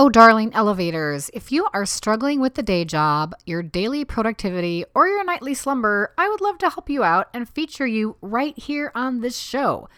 Oh, 0.00 0.08
darling 0.08 0.54
elevators, 0.54 1.28
if 1.34 1.50
you 1.50 1.66
are 1.74 1.84
struggling 1.84 2.40
with 2.40 2.54
the 2.54 2.62
day 2.62 2.84
job, 2.84 3.34
your 3.46 3.64
daily 3.64 4.04
productivity, 4.04 4.84
or 4.94 5.08
your 5.08 5.24
nightly 5.24 5.54
slumber, 5.54 6.14
I 6.16 6.28
would 6.28 6.40
love 6.40 6.56
to 6.58 6.70
help 6.70 6.88
you 6.88 7.02
out 7.02 7.26
and 7.34 7.48
feature 7.48 7.84
you 7.84 8.14
right 8.20 8.56
here 8.56 8.92
on 8.94 9.22
this 9.22 9.36
show. 9.36 9.88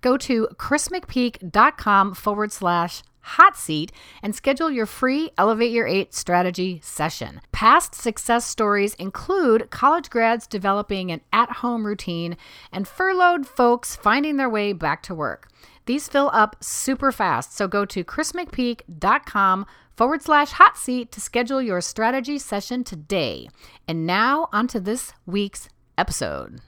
Go 0.00 0.16
to 0.16 0.46
chrismcpeak.com 0.54 2.14
forward 2.14 2.52
slash 2.52 3.02
hot 3.20 3.56
seat 3.56 3.90
and 4.22 4.32
schedule 4.32 4.70
your 4.70 4.86
free 4.86 5.30
Elevate 5.36 5.72
Your 5.72 5.88
8 5.88 6.14
strategy 6.14 6.80
session. 6.82 7.40
Past 7.50 7.96
success 7.96 8.46
stories 8.46 8.94
include 8.94 9.70
college 9.70 10.08
grads 10.08 10.46
developing 10.46 11.10
an 11.10 11.20
at 11.32 11.50
home 11.50 11.84
routine 11.84 12.36
and 12.72 12.86
furloughed 12.86 13.44
folks 13.44 13.96
finding 13.96 14.36
their 14.36 14.48
way 14.48 14.72
back 14.72 15.02
to 15.02 15.16
work. 15.16 15.48
These 15.88 16.06
fill 16.06 16.28
up 16.34 16.62
super 16.62 17.10
fast, 17.10 17.56
so 17.56 17.66
go 17.66 17.86
to 17.86 18.04
chrismcpeak.com 18.04 19.64
forward 19.96 20.20
slash 20.20 20.50
hot 20.50 20.76
seat 20.76 21.10
to 21.12 21.20
schedule 21.22 21.62
your 21.62 21.80
strategy 21.80 22.38
session 22.38 22.84
today. 22.84 23.48
And 23.88 24.06
now, 24.06 24.50
onto 24.52 24.80
this 24.80 25.14
week's 25.24 25.70
episode. 25.96 26.60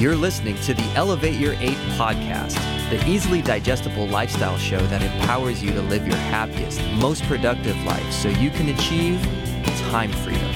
You're 0.00 0.16
listening 0.16 0.56
to 0.62 0.72
the 0.72 0.82
Elevate 0.94 1.34
Your 1.34 1.52
8 1.60 1.76
podcast, 1.98 2.56
the 2.90 3.08
easily 3.08 3.40
digestible 3.40 4.08
lifestyle 4.08 4.58
show 4.58 4.80
that 4.88 5.00
empowers 5.00 5.62
you 5.62 5.72
to 5.72 5.80
live 5.82 6.06
your 6.06 6.16
happiest, 6.16 6.82
most 6.94 7.22
productive 7.24 7.80
life 7.84 8.12
so 8.12 8.28
you 8.28 8.50
can 8.50 8.68
achieve 8.70 9.22
time 9.90 10.12
freedom. 10.12 10.52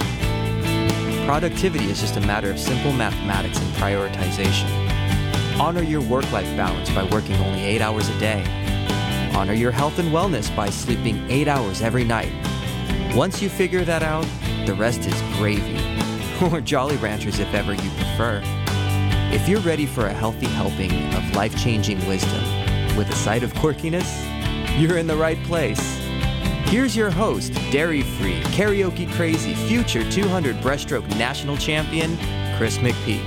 Productivity 1.26 1.86
is 1.86 2.00
just 2.00 2.16
a 2.16 2.20
matter 2.20 2.50
of 2.50 2.58
simple 2.58 2.92
mathematics 2.92 3.58
and 3.58 3.68
prioritization. 3.74 4.68
Honor 5.58 5.82
your 5.82 6.02
work 6.02 6.30
life 6.30 6.56
balance 6.56 6.88
by 6.90 7.02
working 7.04 7.34
only 7.36 7.64
eight 7.64 7.80
hours 7.80 8.08
a 8.08 8.18
day. 8.18 8.44
Honor 9.34 9.52
your 9.54 9.72
health 9.72 9.98
and 9.98 10.10
wellness 10.10 10.54
by 10.54 10.70
sleeping 10.70 11.28
eight 11.28 11.48
hours 11.48 11.82
every 11.82 12.04
night. 12.04 12.32
Once 13.14 13.42
you 13.42 13.48
figure 13.48 13.84
that 13.84 14.02
out, 14.02 14.26
the 14.66 14.74
rest 14.74 15.00
is 15.00 15.22
gravy, 15.38 15.80
or 16.52 16.60
Jolly 16.60 16.96
Ranchers 16.96 17.40
if 17.40 17.52
ever 17.54 17.74
you 17.74 17.90
prefer. 17.90 18.63
If 19.34 19.48
you're 19.48 19.60
ready 19.62 19.84
for 19.84 20.06
a 20.06 20.12
healthy 20.12 20.46
helping 20.46 20.92
of 21.12 21.34
life 21.34 21.60
changing 21.60 21.98
wisdom 22.06 22.40
with 22.96 23.10
a 23.10 23.16
side 23.16 23.42
of 23.42 23.52
quirkiness, 23.54 24.08
you're 24.80 24.96
in 24.96 25.08
the 25.08 25.16
right 25.16 25.42
place. 25.42 25.80
Here's 26.66 26.94
your 26.94 27.10
host, 27.10 27.52
dairy 27.72 28.02
free, 28.02 28.40
karaoke 28.52 29.12
crazy, 29.14 29.54
future 29.66 30.08
200 30.08 30.54
breaststroke 30.58 31.08
national 31.18 31.56
champion, 31.56 32.16
Chris 32.56 32.78
McPeak. 32.78 33.24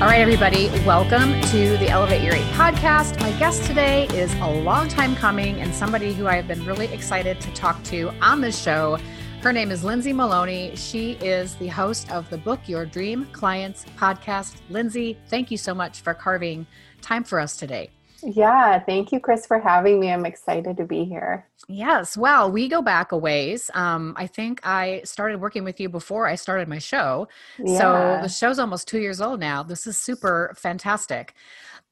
All 0.00 0.08
right, 0.08 0.22
everybody, 0.22 0.70
welcome 0.86 1.38
to 1.50 1.76
the 1.76 1.90
Elevate 1.90 2.22
Your 2.22 2.34
8 2.34 2.40
podcast. 2.54 3.20
My 3.20 3.38
guest 3.38 3.64
today 3.64 4.06
is 4.14 4.32
a 4.36 4.50
long 4.50 4.88
time 4.88 5.14
coming 5.14 5.60
and 5.60 5.74
somebody 5.74 6.14
who 6.14 6.26
I 6.26 6.36
have 6.36 6.48
been 6.48 6.64
really 6.64 6.86
excited 6.86 7.38
to 7.42 7.52
talk 7.52 7.82
to 7.84 8.08
on 8.22 8.40
this 8.40 8.58
show. 8.58 8.98
Her 9.42 9.52
name 9.52 9.72
is 9.72 9.82
Lindsay 9.82 10.12
Maloney. 10.12 10.76
She 10.76 11.14
is 11.14 11.56
the 11.56 11.66
host 11.66 12.08
of 12.12 12.30
the 12.30 12.38
Book 12.38 12.60
Your 12.66 12.86
Dream 12.86 13.26
Clients 13.32 13.84
podcast. 13.98 14.58
Lindsay, 14.70 15.18
thank 15.26 15.50
you 15.50 15.56
so 15.56 15.74
much 15.74 16.00
for 16.00 16.14
carving 16.14 16.64
time 17.00 17.24
for 17.24 17.40
us 17.40 17.56
today. 17.56 17.90
Yeah, 18.22 18.78
thank 18.78 19.10
you, 19.10 19.18
Chris, 19.18 19.44
for 19.44 19.58
having 19.58 19.98
me. 19.98 20.12
I'm 20.12 20.24
excited 20.26 20.76
to 20.76 20.84
be 20.84 21.04
here. 21.04 21.44
Yes, 21.66 22.16
well, 22.16 22.52
we 22.52 22.68
go 22.68 22.82
back 22.82 23.10
a 23.10 23.16
ways. 23.16 23.68
Um, 23.74 24.14
I 24.16 24.28
think 24.28 24.60
I 24.62 25.02
started 25.04 25.40
working 25.40 25.64
with 25.64 25.80
you 25.80 25.88
before 25.88 26.28
I 26.28 26.36
started 26.36 26.68
my 26.68 26.78
show. 26.78 27.26
Yeah. 27.58 27.78
So 27.78 28.22
the 28.22 28.28
show's 28.28 28.60
almost 28.60 28.86
two 28.86 29.00
years 29.00 29.20
old 29.20 29.40
now. 29.40 29.64
This 29.64 29.88
is 29.88 29.98
super 29.98 30.54
fantastic. 30.56 31.34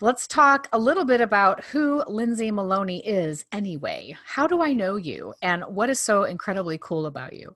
Let's 0.03 0.27
talk 0.27 0.67
a 0.73 0.79
little 0.79 1.05
bit 1.05 1.21
about 1.21 1.63
who 1.63 2.03
Lindsay 2.09 2.51
Maloney 2.51 3.07
is 3.07 3.45
anyway. 3.53 4.17
How 4.25 4.47
do 4.47 4.63
I 4.63 4.73
know 4.73 4.97
you 4.97 5.35
and 5.43 5.63
what 5.65 5.91
is 5.91 6.01
so 6.01 6.25
incredibly 6.25 6.79
cool 6.79 7.05
about 7.05 7.35
you? 7.35 7.55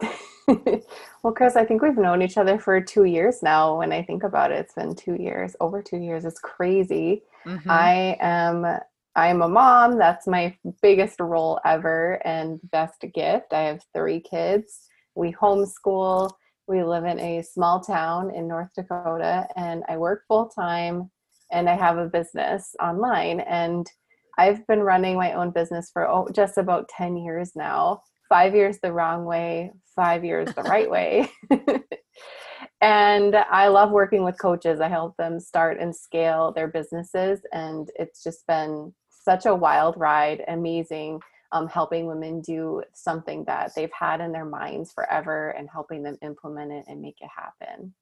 well, 0.46 1.32
Chris, 1.34 1.56
I 1.56 1.64
think 1.64 1.82
we've 1.82 1.96
known 1.96 2.22
each 2.22 2.38
other 2.38 2.60
for 2.60 2.80
two 2.80 3.06
years 3.06 3.42
now. 3.42 3.76
When 3.76 3.90
I 3.90 4.04
think 4.04 4.22
about 4.22 4.52
it, 4.52 4.60
it's 4.60 4.74
been 4.74 4.94
two 4.94 5.16
years, 5.16 5.56
over 5.60 5.82
two 5.82 5.96
years. 5.96 6.24
It's 6.24 6.38
crazy. 6.38 7.22
Mm-hmm. 7.44 7.68
I 7.68 8.18
am 8.20 8.64
I 9.16 9.26
am 9.26 9.42
a 9.42 9.48
mom. 9.48 9.98
That's 9.98 10.28
my 10.28 10.56
biggest 10.80 11.18
role 11.18 11.58
ever 11.64 12.20
and 12.24 12.60
best 12.70 13.04
gift. 13.12 13.52
I 13.52 13.62
have 13.62 13.82
three 13.92 14.20
kids. 14.20 14.88
We 15.16 15.32
homeschool. 15.32 16.30
We 16.68 16.84
live 16.84 17.04
in 17.04 17.18
a 17.18 17.42
small 17.42 17.80
town 17.80 18.32
in 18.32 18.46
North 18.46 18.70
Dakota, 18.76 19.48
and 19.56 19.82
I 19.88 19.96
work 19.96 20.22
full 20.28 20.46
time 20.46 21.10
and 21.54 21.70
I 21.70 21.76
have 21.76 21.96
a 21.96 22.08
business 22.08 22.74
online. 22.82 23.40
And 23.40 23.86
I've 24.36 24.66
been 24.66 24.80
running 24.80 25.16
my 25.16 25.32
own 25.32 25.52
business 25.52 25.90
for 25.92 26.06
oh, 26.08 26.28
just 26.34 26.58
about 26.58 26.88
10 26.88 27.16
years 27.16 27.52
now. 27.54 28.02
Five 28.28 28.54
years 28.54 28.78
the 28.82 28.92
wrong 28.92 29.24
way, 29.24 29.70
five 29.94 30.24
years 30.24 30.52
the 30.54 30.62
right 30.62 30.90
way. 30.90 31.30
and 32.80 33.36
I 33.36 33.68
love 33.68 33.92
working 33.92 34.24
with 34.24 34.40
coaches. 34.40 34.80
I 34.80 34.88
help 34.88 35.16
them 35.16 35.38
start 35.38 35.78
and 35.80 35.94
scale 35.94 36.52
their 36.52 36.68
businesses. 36.68 37.40
And 37.52 37.88
it's 37.96 38.22
just 38.24 38.46
been 38.48 38.92
such 39.08 39.46
a 39.46 39.54
wild 39.54 39.94
ride, 39.96 40.42
amazing. 40.48 41.20
Um, 41.52 41.68
helping 41.68 42.06
women 42.06 42.40
do 42.40 42.82
something 42.94 43.44
that 43.44 43.70
they've 43.76 43.92
had 43.96 44.20
in 44.20 44.32
their 44.32 44.44
minds 44.44 44.92
forever 44.92 45.50
and 45.50 45.68
helping 45.72 46.02
them 46.02 46.18
implement 46.20 46.72
it 46.72 46.84
and 46.88 47.00
make 47.00 47.18
it 47.20 47.30
happen. 47.32 47.94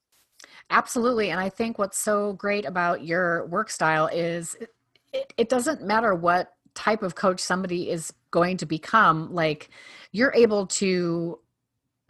Absolutely. 0.70 1.30
And 1.30 1.41
I 1.41 1.48
think 1.48 1.78
what's 1.78 1.98
so 1.98 2.34
great 2.34 2.64
about 2.64 3.04
your 3.04 3.47
work 3.47 3.70
style 3.70 4.06
is 4.06 4.56
it, 5.12 5.32
it 5.36 5.48
doesn't 5.48 5.82
matter 5.82 6.14
what 6.14 6.54
type 6.75 7.03
of 7.03 7.14
coach 7.14 7.41
somebody 7.41 7.91
is 7.91 8.12
going 8.30 8.56
to 8.56 8.66
become, 8.66 9.32
like 9.32 9.69
you're 10.12 10.32
able 10.34 10.66
to 10.66 11.38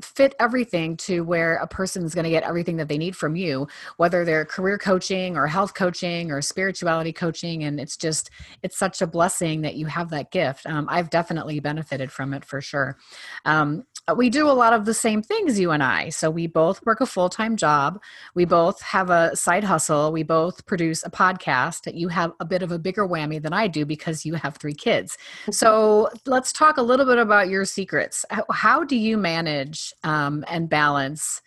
fit 0.01 0.35
everything 0.41 0.97
to 0.97 1.21
where 1.23 1.57
a 1.57 1.67
person 1.67 2.05
is 2.05 2.15
going 2.15 2.25
to 2.25 2.31
get 2.31 2.43
everything 2.43 2.77
that 2.77 2.89
they 2.89 2.99
need 2.99 3.15
from 3.15 3.37
you 3.37 3.69
whether 3.99 4.25
they're 4.25 4.45
career 4.45 4.77
coaching 4.79 5.37
or 5.37 5.47
health 5.47 5.75
coaching 5.75 6.31
or 6.31 6.43
spirituality 6.43 7.13
coaching 7.13 7.63
and 7.65 7.79
it's 7.79 7.97
just 7.97 8.31
it's 8.63 8.79
such 8.79 9.01
a 9.01 9.07
blessing 9.07 9.61
that 9.61 9.77
you 9.77 9.87
have 9.87 10.11
that 10.11 10.31
gift 10.33 10.67
um, 10.67 10.87
i've 10.89 11.11
definitely 11.11 11.61
benefited 11.61 12.11
from 12.11 12.35
it 12.35 12.45
for 12.45 12.61
sure 12.61 12.97
um, 13.45 13.85
we 14.17 14.29
do 14.29 14.49
a 14.49 14.53
lot 14.53 14.73
of 14.73 14.85
the 14.85 14.95
same 14.95 15.23
things 15.23 15.61
you 15.61 15.71
and 15.71 15.83
i 15.83 16.09
so 16.09 16.29
we 16.29 16.47
both 16.47 16.85
work 16.85 17.01
a 17.01 17.07
full-time 17.07 17.57
job 17.57 18.01
we 18.35 18.45
both 18.45 18.83
have 18.83 19.11
a 19.11 19.35
side 19.37 19.63
hustle 19.63 20.11
we 20.11 20.23
both 20.23 20.67
produce 20.67 21.05
a 21.05 21.11
podcast 21.11 21.93
you 21.95 22.09
have 22.09 22.33
a 22.41 22.45
bit 22.45 22.63
of 22.63 22.73
a 22.73 22.79
bigger 22.79 23.07
whammy 23.07 23.41
than 23.41 23.53
i 23.53 23.69
do 23.69 23.87
because 23.87 24.27
you 24.27 24.35
have 24.35 24.57
three 24.57 24.75
kids 24.75 25.17
so 25.51 26.09
let's 26.27 26.53
talk 26.53 26.79
a 26.79 26.83
little 26.83 27.07
bit 27.07 27.19
about 27.19 27.49
your 27.49 27.65
secrets 27.65 28.25
how 28.51 28.83
do 28.83 28.97
you 28.97 29.17
manage 29.17 29.93
um, 30.03 30.45
and 30.49 30.69
balance 30.69 31.41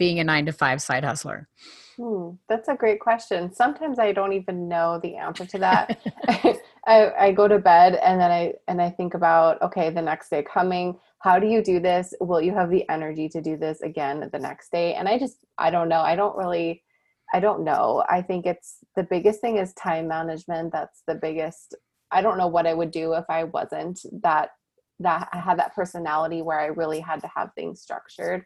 being 0.00 0.18
a 0.18 0.24
nine 0.24 0.46
to 0.46 0.52
five 0.52 0.82
side 0.82 1.04
hustler? 1.04 1.46
Hmm, 1.96 2.30
that's 2.48 2.68
a 2.68 2.74
great 2.74 2.98
question. 2.98 3.52
Sometimes 3.52 4.00
I 4.00 4.12
don't 4.12 4.32
even 4.32 4.66
know 4.66 4.98
the 5.00 5.14
answer 5.14 5.44
to 5.44 5.58
that. 5.58 6.00
I, 6.86 7.12
I 7.18 7.32
go 7.32 7.46
to 7.46 7.58
bed 7.58 7.94
and 8.02 8.18
then 8.18 8.30
I 8.32 8.54
and 8.66 8.82
I 8.82 8.90
think 8.90 9.14
about 9.14 9.62
okay, 9.62 9.90
the 9.90 10.02
next 10.02 10.30
day 10.30 10.42
coming. 10.42 10.98
How 11.20 11.38
do 11.38 11.46
you 11.46 11.62
do 11.62 11.80
this? 11.80 12.14
Will 12.20 12.40
you 12.40 12.54
have 12.54 12.70
the 12.70 12.88
energy 12.88 13.28
to 13.28 13.42
do 13.42 13.56
this 13.56 13.82
again 13.82 14.28
the 14.32 14.38
next 14.38 14.72
day? 14.72 14.94
And 14.94 15.08
I 15.08 15.18
just 15.18 15.44
I 15.58 15.70
don't 15.70 15.88
know. 15.88 16.00
I 16.00 16.16
don't 16.16 16.36
really 16.36 16.82
I 17.32 17.40
don't 17.40 17.62
know. 17.62 18.04
I 18.08 18.22
think 18.22 18.46
it's 18.46 18.78
the 18.96 19.04
biggest 19.04 19.40
thing 19.40 19.56
is 19.56 19.72
time 19.74 20.08
management. 20.08 20.72
That's 20.72 21.02
the 21.06 21.14
biggest. 21.14 21.76
I 22.10 22.22
don't 22.22 22.38
know 22.38 22.48
what 22.48 22.66
I 22.66 22.74
would 22.74 22.90
do 22.90 23.12
if 23.12 23.24
I 23.28 23.44
wasn't 23.44 24.00
that 24.22 24.50
that 24.98 25.28
I 25.32 25.38
had 25.38 25.58
that 25.58 25.74
personality 25.74 26.42
where 26.42 26.60
I 26.60 26.66
really 26.66 27.00
had 27.00 27.20
to 27.20 27.30
have 27.34 27.50
things 27.54 27.80
structured. 27.80 28.44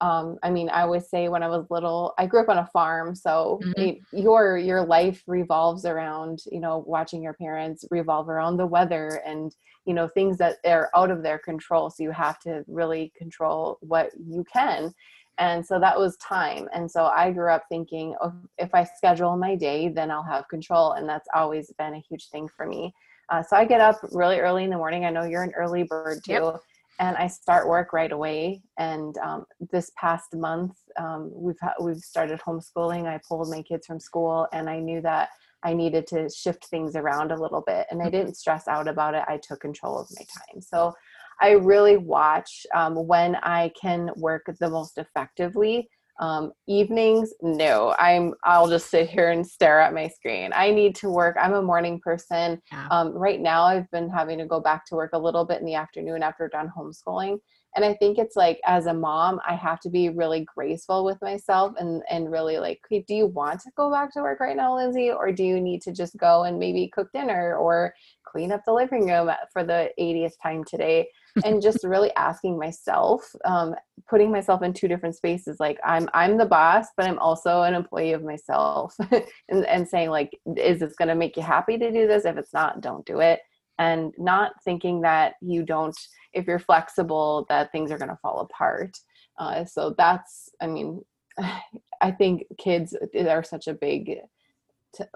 Um, 0.00 0.36
I 0.42 0.50
mean, 0.50 0.68
I 0.68 0.82
always 0.82 1.08
say 1.08 1.28
when 1.28 1.42
I 1.42 1.48
was 1.48 1.66
little, 1.70 2.12
I 2.18 2.26
grew 2.26 2.40
up 2.40 2.50
on 2.50 2.58
a 2.58 2.66
farm, 2.66 3.14
so 3.14 3.60
mm-hmm. 3.62 3.80
it, 3.80 3.98
your 4.12 4.58
your 4.58 4.84
life 4.84 5.22
revolves 5.26 5.86
around 5.86 6.40
you 6.52 6.60
know 6.60 6.84
watching 6.86 7.22
your 7.22 7.32
parents 7.32 7.84
revolve 7.90 8.28
around 8.28 8.58
the 8.58 8.66
weather 8.66 9.22
and 9.26 9.54
you 9.86 9.94
know 9.94 10.06
things 10.06 10.36
that 10.38 10.56
are 10.66 10.90
out 10.94 11.10
of 11.10 11.22
their 11.22 11.38
control. 11.38 11.88
So 11.88 12.02
you 12.02 12.10
have 12.10 12.38
to 12.40 12.62
really 12.68 13.12
control 13.16 13.78
what 13.80 14.10
you 14.18 14.44
can, 14.52 14.92
and 15.38 15.64
so 15.64 15.80
that 15.80 15.98
was 15.98 16.16
time. 16.18 16.68
And 16.74 16.90
so 16.90 17.06
I 17.06 17.30
grew 17.30 17.50
up 17.50 17.64
thinking, 17.70 18.14
oh, 18.22 18.34
if 18.58 18.74
I 18.74 18.84
schedule 18.84 19.36
my 19.36 19.54
day, 19.54 19.88
then 19.88 20.10
I'll 20.10 20.22
have 20.22 20.48
control, 20.48 20.92
and 20.92 21.08
that's 21.08 21.28
always 21.34 21.72
been 21.78 21.94
a 21.94 22.02
huge 22.06 22.28
thing 22.28 22.48
for 22.54 22.66
me. 22.66 22.94
Uh, 23.28 23.42
so 23.42 23.56
I 23.56 23.64
get 23.64 23.80
up 23.80 23.98
really 24.12 24.38
early 24.38 24.64
in 24.64 24.70
the 24.70 24.76
morning. 24.76 25.04
I 25.04 25.10
know 25.10 25.24
you're 25.24 25.42
an 25.42 25.52
early 25.56 25.82
bird 25.82 26.20
too. 26.24 26.32
Yep. 26.32 26.60
And 26.98 27.16
I 27.16 27.26
start 27.26 27.68
work 27.68 27.92
right 27.92 28.12
away. 28.12 28.62
And 28.78 29.16
um, 29.18 29.44
this 29.70 29.90
past 29.96 30.34
month, 30.34 30.76
um, 30.98 31.30
we've 31.34 31.60
ha- 31.60 31.74
we've 31.80 31.98
started 31.98 32.40
homeschooling. 32.40 33.06
I 33.06 33.20
pulled 33.28 33.50
my 33.50 33.62
kids 33.62 33.86
from 33.86 34.00
school, 34.00 34.46
and 34.52 34.68
I 34.70 34.78
knew 34.78 35.00
that 35.02 35.28
I 35.62 35.74
needed 35.74 36.06
to 36.08 36.28
shift 36.30 36.66
things 36.66 36.96
around 36.96 37.32
a 37.32 37.40
little 37.40 37.62
bit. 37.66 37.86
And 37.90 38.02
I 38.02 38.08
didn't 38.08 38.36
stress 38.36 38.68
out 38.68 38.88
about 38.88 39.14
it. 39.14 39.24
I 39.26 39.38
took 39.38 39.60
control 39.60 39.98
of 39.98 40.08
my 40.16 40.24
time. 40.24 40.60
So 40.60 40.94
I 41.40 41.52
really 41.52 41.96
watch 41.96 42.66
um, 42.74 43.06
when 43.06 43.36
I 43.36 43.72
can 43.80 44.10
work 44.16 44.44
the 44.60 44.70
most 44.70 44.96
effectively. 44.96 45.88
Um, 46.18 46.52
evenings, 46.66 47.32
no, 47.42 47.94
I'm, 47.98 48.34
I'll 48.44 48.68
just 48.68 48.90
sit 48.90 49.10
here 49.10 49.30
and 49.30 49.46
stare 49.46 49.80
at 49.80 49.92
my 49.92 50.08
screen. 50.08 50.50
I 50.54 50.70
need 50.70 50.94
to 50.96 51.10
work. 51.10 51.36
I'm 51.40 51.54
a 51.54 51.62
morning 51.62 52.00
person. 52.00 52.60
Yeah. 52.72 52.88
Um, 52.90 53.12
right 53.12 53.40
now, 53.40 53.64
I've 53.64 53.90
been 53.90 54.08
having 54.08 54.38
to 54.38 54.46
go 54.46 54.60
back 54.60 54.86
to 54.86 54.94
work 54.94 55.10
a 55.12 55.18
little 55.18 55.44
bit 55.44 55.60
in 55.60 55.66
the 55.66 55.74
afternoon 55.74 56.22
after 56.22 56.48
done 56.48 56.72
homeschooling 56.76 57.38
and 57.76 57.84
i 57.84 57.94
think 57.94 58.18
it's 58.18 58.36
like 58.36 58.58
as 58.64 58.86
a 58.86 58.94
mom 58.94 59.38
i 59.46 59.54
have 59.54 59.78
to 59.78 59.88
be 59.88 60.08
really 60.08 60.46
graceful 60.54 61.04
with 61.04 61.20
myself 61.22 61.74
and 61.78 62.02
and 62.10 62.32
really 62.32 62.58
like 62.58 62.80
hey, 62.90 63.04
do 63.06 63.14
you 63.14 63.26
want 63.26 63.60
to 63.60 63.70
go 63.76 63.90
back 63.90 64.12
to 64.12 64.22
work 64.22 64.40
right 64.40 64.56
now 64.56 64.74
lindsay 64.74 65.10
or 65.10 65.30
do 65.30 65.44
you 65.44 65.60
need 65.60 65.80
to 65.82 65.92
just 65.92 66.16
go 66.16 66.44
and 66.44 66.58
maybe 66.58 66.88
cook 66.88 67.10
dinner 67.12 67.56
or 67.56 67.94
clean 68.36 68.52
up 68.52 68.62
the 68.66 68.72
living 68.72 69.06
room 69.06 69.30
for 69.52 69.64
the 69.64 69.90
80th 69.98 70.34
time 70.42 70.64
today? 70.64 71.08
And 71.44 71.60
just 71.60 71.84
really 71.84 72.10
asking 72.16 72.58
myself 72.58 73.30
um, 73.44 73.74
putting 74.08 74.30
myself 74.30 74.62
in 74.62 74.72
two 74.72 74.88
different 74.88 75.16
spaces 75.16 75.60
like 75.60 75.78
i'm 75.84 76.08
i'm 76.14 76.38
the 76.38 76.46
boss 76.46 76.86
but 76.96 77.06
i'm 77.06 77.18
also 77.18 77.60
an 77.60 77.74
employee 77.74 78.14
of 78.14 78.24
myself. 78.24 78.96
And, 79.50 79.66
and 79.66 79.86
saying 79.86 80.08
like 80.08 80.30
is 80.56 80.80
this 80.80 80.96
going 80.96 81.08
to 81.08 81.14
make 81.14 81.36
you 81.36 81.42
happy 81.42 81.76
to 81.76 81.92
do 81.92 82.06
this? 82.06 82.24
If 82.24 82.38
it's 82.38 82.54
not 82.54 82.80
don't 82.80 83.04
do 83.04 83.20
it 83.20 83.40
and 83.78 84.12
not 84.18 84.52
thinking 84.64 85.00
that 85.02 85.34
you 85.40 85.62
don't 85.62 85.96
if 86.32 86.46
you're 86.46 86.58
flexible 86.58 87.46
that 87.48 87.72
things 87.72 87.90
are 87.90 87.98
going 87.98 88.10
to 88.10 88.18
fall 88.22 88.40
apart. 88.40 88.96
Uh, 89.38 89.64
so 89.64 89.94
that's 89.98 90.48
i 90.62 90.66
mean 90.66 91.04
i 92.00 92.10
think 92.10 92.44
kids 92.58 92.96
are 93.14 93.44
such 93.44 93.66
a 93.68 93.74
big 93.74 94.18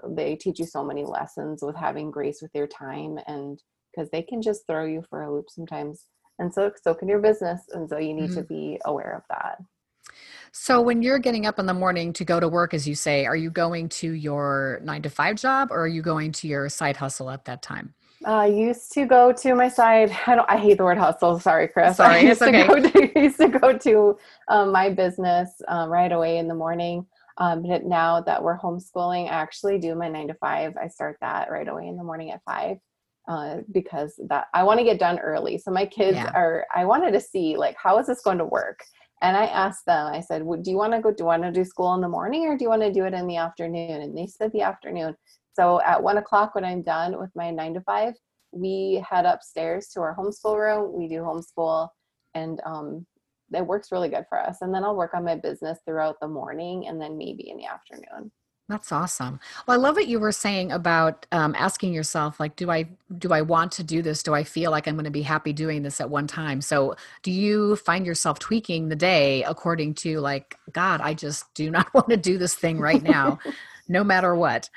they 0.09 0.35
teach 0.35 0.59
you 0.59 0.65
so 0.65 0.83
many 0.83 1.03
lessons 1.03 1.61
with 1.61 1.75
having 1.75 2.11
grace 2.11 2.41
with 2.41 2.51
your 2.53 2.67
time 2.67 3.17
and 3.27 3.61
because 3.91 4.09
they 4.11 4.21
can 4.21 4.41
just 4.41 4.65
throw 4.67 4.85
you 4.85 5.03
for 5.09 5.23
a 5.23 5.33
loop 5.33 5.49
sometimes. 5.49 6.05
And 6.39 6.53
so 6.53 6.71
so 6.81 6.93
can 6.93 7.07
your 7.07 7.19
business 7.19 7.61
and 7.71 7.89
so 7.89 7.97
you 7.97 8.13
need 8.13 8.31
mm-hmm. 8.31 8.35
to 8.35 8.43
be 8.43 8.79
aware 8.85 9.15
of 9.15 9.23
that. 9.29 9.61
So 10.51 10.81
when 10.81 11.01
you're 11.01 11.19
getting 11.19 11.45
up 11.45 11.59
in 11.59 11.65
the 11.65 11.73
morning 11.73 12.11
to 12.13 12.25
go 12.25 12.39
to 12.39 12.47
work 12.47 12.73
as 12.73 12.87
you 12.87 12.95
say 12.95 13.25
are 13.25 13.35
you 13.35 13.49
going 13.49 13.87
to 13.89 14.11
your 14.11 14.81
9 14.83 15.01
to 15.03 15.09
5 15.09 15.35
job 15.35 15.71
or 15.71 15.81
are 15.81 15.87
you 15.87 16.01
going 16.01 16.31
to 16.33 16.47
your 16.47 16.67
side 16.67 16.97
hustle 16.97 17.29
at 17.29 17.45
that 17.45 17.61
time 17.61 17.93
I 18.25 18.47
used 18.47 18.91
to 18.93 19.05
go 19.05 19.31
to 19.31 19.55
my 19.55 19.67
side. 19.67 20.11
I 20.27 20.35
don't. 20.35 20.49
I 20.49 20.57
hate 20.57 20.77
the 20.77 20.83
word 20.83 20.97
hustle. 20.97 21.39
Sorry, 21.39 21.67
Chris. 21.67 21.97
Sorry, 21.97 22.15
I 22.15 22.19
used 22.19 22.41
okay. 22.41 22.63
to 22.63 22.67
go 22.81 22.89
to, 22.89 23.19
used 23.19 23.37
to 23.37 23.47
go 23.47 23.77
to 23.77 24.17
um, 24.47 24.71
my 24.71 24.89
business 24.89 25.61
um, 25.67 25.89
right 25.89 26.11
away 26.11 26.37
in 26.37 26.47
the 26.47 26.55
morning. 26.55 27.05
Um, 27.37 27.63
but 27.63 27.85
now 27.85 28.21
that 28.21 28.43
we're 28.43 28.59
homeschooling, 28.59 29.25
I 29.25 29.33
actually 29.33 29.79
do 29.79 29.95
my 29.95 30.09
nine 30.09 30.27
to 30.27 30.33
five. 30.35 30.75
I 30.77 30.87
start 30.87 31.17
that 31.21 31.49
right 31.49 31.67
away 31.67 31.87
in 31.87 31.97
the 31.97 32.03
morning 32.03 32.31
at 32.31 32.41
five 32.45 32.77
uh, 33.27 33.57
because 33.71 34.19
that 34.27 34.47
I 34.53 34.63
want 34.63 34.79
to 34.79 34.83
get 34.83 34.99
done 34.99 35.19
early. 35.19 35.57
So 35.57 35.71
my 35.71 35.85
kids 35.85 36.17
yeah. 36.17 36.31
are. 36.33 36.65
I 36.75 36.85
wanted 36.85 37.11
to 37.11 37.19
see 37.19 37.57
like 37.57 37.75
how 37.81 37.97
is 37.99 38.07
this 38.07 38.21
going 38.21 38.37
to 38.39 38.45
work. 38.45 38.79
And 39.23 39.37
I 39.37 39.45
asked 39.45 39.85
them. 39.85 40.07
I 40.07 40.19
said, 40.19 40.43
"Do 40.63 40.71
you 40.71 40.77
want 40.77 40.93
to 40.93 40.99
go? 40.99 41.11
Do 41.11 41.17
you 41.19 41.25
want 41.25 41.43
to 41.43 41.51
do 41.51 41.63
school 41.63 41.93
in 41.93 42.01
the 42.01 42.09
morning, 42.09 42.47
or 42.47 42.57
do 42.57 42.63
you 42.63 42.69
want 42.69 42.81
to 42.81 42.91
do 42.91 43.05
it 43.05 43.13
in 43.13 43.27
the 43.27 43.37
afternoon?" 43.37 44.01
And 44.01 44.17
they 44.17 44.27
said 44.27 44.51
the 44.51 44.61
afternoon. 44.61 45.15
So 45.53 45.81
at 45.81 46.01
one 46.01 46.17
o'clock, 46.17 46.55
when 46.55 46.65
I'm 46.65 46.81
done 46.81 47.19
with 47.19 47.29
my 47.35 47.51
nine 47.51 47.73
to 47.73 47.81
five, 47.81 48.13
we 48.51 49.03
head 49.09 49.25
upstairs 49.25 49.87
to 49.89 50.01
our 50.01 50.15
homeschool 50.15 50.57
room. 50.57 50.93
We 50.97 51.07
do 51.07 51.21
homeschool, 51.21 51.89
and 52.33 52.61
um, 52.65 53.05
it 53.53 53.65
works 53.65 53.91
really 53.91 54.09
good 54.09 54.25
for 54.29 54.39
us. 54.39 54.57
And 54.61 54.73
then 54.73 54.83
I'll 54.83 54.95
work 54.95 55.13
on 55.13 55.25
my 55.25 55.35
business 55.35 55.79
throughout 55.85 56.17
the 56.21 56.27
morning, 56.27 56.87
and 56.87 57.01
then 57.01 57.17
maybe 57.17 57.49
in 57.49 57.57
the 57.57 57.65
afternoon. 57.65 58.31
That's 58.71 58.93
awesome. 58.93 59.37
Well, 59.67 59.77
I 59.77 59.81
love 59.81 59.97
what 59.97 60.07
you 60.07 60.17
were 60.17 60.31
saying 60.31 60.71
about 60.71 61.25
um, 61.33 61.53
asking 61.57 61.93
yourself, 61.93 62.39
like, 62.39 62.55
do 62.55 62.71
I 62.71 62.87
do 63.17 63.33
I 63.33 63.41
want 63.41 63.73
to 63.73 63.83
do 63.83 64.01
this? 64.01 64.23
Do 64.23 64.33
I 64.33 64.45
feel 64.45 64.71
like 64.71 64.87
I'm 64.87 64.95
going 64.95 65.03
to 65.03 65.11
be 65.11 65.23
happy 65.23 65.51
doing 65.51 65.83
this 65.83 65.99
at 65.99 66.09
one 66.09 66.25
time? 66.25 66.61
So, 66.61 66.95
do 67.21 67.31
you 67.31 67.75
find 67.75 68.05
yourself 68.05 68.39
tweaking 68.39 68.87
the 68.87 68.95
day 68.95 69.43
according 69.43 69.95
to 69.95 70.21
like, 70.21 70.57
God, 70.71 71.01
I 71.01 71.13
just 71.13 71.53
do 71.53 71.69
not 71.69 71.93
want 71.93 72.09
to 72.09 72.17
do 72.17 72.37
this 72.37 72.53
thing 72.53 72.79
right 72.79 73.03
now, 73.03 73.39
no 73.89 74.05
matter 74.05 74.35
what? 74.35 74.69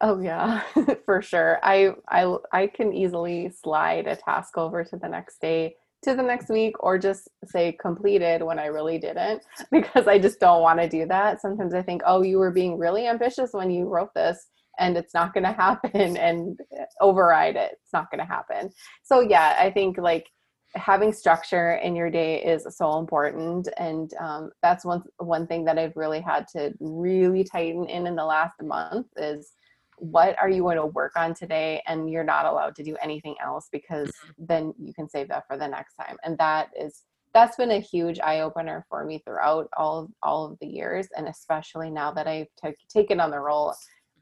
Oh 0.00 0.20
yeah, 0.20 0.62
for 1.04 1.22
sure. 1.22 1.58
I 1.62 1.90
I 2.08 2.36
I 2.52 2.66
can 2.68 2.92
easily 2.92 3.50
slide 3.50 4.06
a 4.06 4.14
task 4.16 4.56
over 4.56 4.84
to 4.84 4.96
the 4.96 5.08
next 5.08 5.40
day, 5.40 5.74
to 6.04 6.14
the 6.14 6.22
next 6.22 6.48
week, 6.50 6.74
or 6.80 6.98
just 6.98 7.28
say 7.44 7.72
completed 7.72 8.42
when 8.42 8.58
I 8.60 8.66
really 8.66 8.98
didn't 8.98 9.42
because 9.72 10.06
I 10.06 10.18
just 10.18 10.38
don't 10.40 10.62
want 10.62 10.78
to 10.80 10.88
do 10.88 11.06
that. 11.06 11.40
Sometimes 11.40 11.74
I 11.74 11.82
think, 11.82 12.02
oh, 12.06 12.22
you 12.22 12.38
were 12.38 12.52
being 12.52 12.78
really 12.78 13.08
ambitious 13.08 13.50
when 13.52 13.70
you 13.70 13.86
wrote 13.86 14.14
this, 14.14 14.46
and 14.78 14.96
it's 14.96 15.14
not 15.14 15.34
going 15.34 15.44
to 15.44 15.52
happen, 15.52 16.16
and 16.16 16.58
override 17.00 17.56
it. 17.56 17.72
It's 17.82 17.92
not 17.92 18.10
going 18.10 18.20
to 18.20 18.24
happen. 18.32 18.70
So 19.02 19.20
yeah, 19.20 19.56
I 19.58 19.70
think 19.70 19.98
like 19.98 20.28
having 20.74 21.12
structure 21.12 21.74
in 21.76 21.96
your 21.96 22.10
day 22.10 22.42
is 22.44 22.66
so 22.76 22.98
important 22.98 23.68
and 23.78 24.12
um, 24.20 24.50
that's 24.62 24.84
one 24.84 25.02
one 25.16 25.46
thing 25.46 25.64
that 25.64 25.78
i've 25.78 25.96
really 25.96 26.20
had 26.20 26.46
to 26.46 26.70
really 26.78 27.42
tighten 27.42 27.88
in 27.88 28.06
in 28.06 28.14
the 28.14 28.24
last 28.24 28.52
month 28.62 29.06
is 29.16 29.52
what 30.00 30.38
are 30.38 30.48
you 30.48 30.62
going 30.62 30.76
to 30.76 30.86
work 30.86 31.12
on 31.16 31.34
today 31.34 31.82
and 31.86 32.10
you're 32.10 32.24
not 32.24 32.46
allowed 32.46 32.74
to 32.76 32.82
do 32.82 32.96
anything 33.02 33.34
else 33.42 33.68
because 33.72 34.08
mm-hmm. 34.08 34.44
then 34.46 34.74
you 34.78 34.92
can 34.94 35.08
save 35.08 35.28
that 35.28 35.46
for 35.46 35.56
the 35.56 35.66
next 35.66 35.94
time 35.94 36.16
and 36.24 36.36
that 36.38 36.70
is 36.78 37.04
that's 37.34 37.56
been 37.56 37.72
a 37.72 37.80
huge 37.80 38.18
eye 38.20 38.40
opener 38.40 38.84
for 38.88 39.04
me 39.04 39.20
throughout 39.24 39.68
all 39.76 40.00
of, 40.00 40.10
all 40.22 40.46
of 40.46 40.58
the 40.60 40.66
years 40.66 41.08
and 41.16 41.28
especially 41.28 41.90
now 41.90 42.10
that 42.10 42.26
I've 42.26 42.48
t- 42.64 42.74
taken 42.88 43.20
on 43.20 43.30
the 43.30 43.40
role 43.40 43.74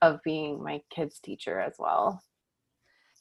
of 0.03 0.21
being 0.25 0.63
my 0.63 0.81
kids 0.91 1.21
teacher 1.21 1.61
as 1.61 1.75
well 1.79 2.21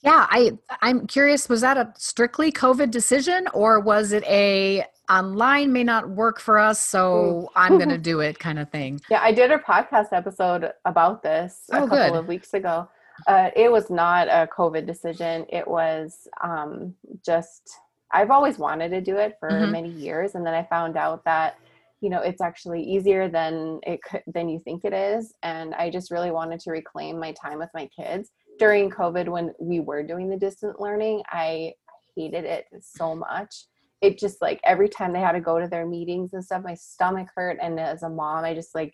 yeah, 0.06 0.28
I 0.30 0.52
I'm 0.82 1.08
curious 1.08 1.50
was 1.50 1.62
that 1.62 1.78
a 1.78 1.92
strictly 1.98 2.52
covid 2.52 2.92
decision 2.92 3.48
or 3.54 3.80
was 3.80 4.12
it 4.12 4.24
a 4.26 4.86
online 5.10 5.74
may 5.74 5.84
not 5.84 6.10
work 6.10 6.40
for 6.40 6.58
us 6.58 6.82
so 6.82 7.52
I'm 7.56 7.78
going 7.78 7.90
to 7.98 7.98
do 7.98 8.20
it 8.20 8.38
kind 8.38 8.60
of 8.60 8.70
thing? 8.70 9.02
Yeah, 9.10 9.22
I 9.22 9.32
did 9.32 9.52
a 9.52 9.58
podcast 9.58 10.10
episode 10.12 10.72
about 10.86 11.24
this 11.24 11.64
a 11.72 11.78
oh, 11.78 11.88
couple 11.88 11.98
good. 11.98 12.16
of 12.20 12.28
weeks 12.28 12.54
ago. 12.54 12.88
Uh, 13.28 13.50
it 13.56 13.72
was 13.72 13.90
not 13.90 14.28
a 14.28 14.48
covid 14.56 14.86
decision. 14.86 15.46
It 15.50 15.68
was 15.68 16.28
um, 16.44 16.94
just 17.26 17.72
I've 18.12 18.32
always 18.32 18.60
wanted 18.60 18.90
to 18.90 19.02
do 19.02 19.18
it 19.18 19.38
for 19.40 19.50
mm-hmm. 19.50 19.72
many 19.72 19.90
years 19.90 20.36
and 20.36 20.46
then 20.46 20.54
I 20.54 20.64
found 20.64 20.98
out 20.98 21.26
that 21.26 21.58
you 22.02 22.12
know 22.12 22.22
it's 22.22 22.42
actually 22.42 22.84
easier 22.84 23.28
than 23.28 23.80
it 23.88 24.02
could, 24.04 24.22
than 24.28 24.50
you 24.50 24.60
think 24.60 24.86
it 24.86 24.94
is 24.94 25.34
and 25.42 25.74
I 25.74 25.90
just 25.90 26.12
really 26.12 26.30
wanted 26.30 26.60
to 26.60 26.72
reclaim 26.72 27.20
my 27.20 27.32
time 27.32 27.58
with 27.58 27.70
my 27.74 27.88
kids 27.88 28.30
during 28.60 28.90
COVID 28.90 29.30
when 29.30 29.54
we 29.60 29.80
were 29.80 30.04
doing 30.04 30.30
the 30.30 30.38
distant 30.38 30.80
learning, 30.80 31.24
I 31.30 31.74
hated 32.16 32.46
it 32.46 32.66
so 32.82 33.16
much. 33.16 33.66
It 34.02 34.18
just 34.18 34.42
like 34.42 34.60
every 34.64 34.90
time 34.90 35.14
they 35.14 35.20
had 35.20 35.34
to 35.34 35.42
go 35.42 35.60
to 35.60 35.68
their 35.68 35.86
meetings 35.86 36.34
and 36.34 36.44
stuff, 36.44 36.64
my 36.64 36.76
stomach 36.76 37.28
hurt. 37.36 37.58
And 37.62 37.80
as 37.80 38.04
a 38.04 38.10
mom, 38.10 38.44
I 38.44 38.54
just 38.54 38.76
like, 38.76 38.94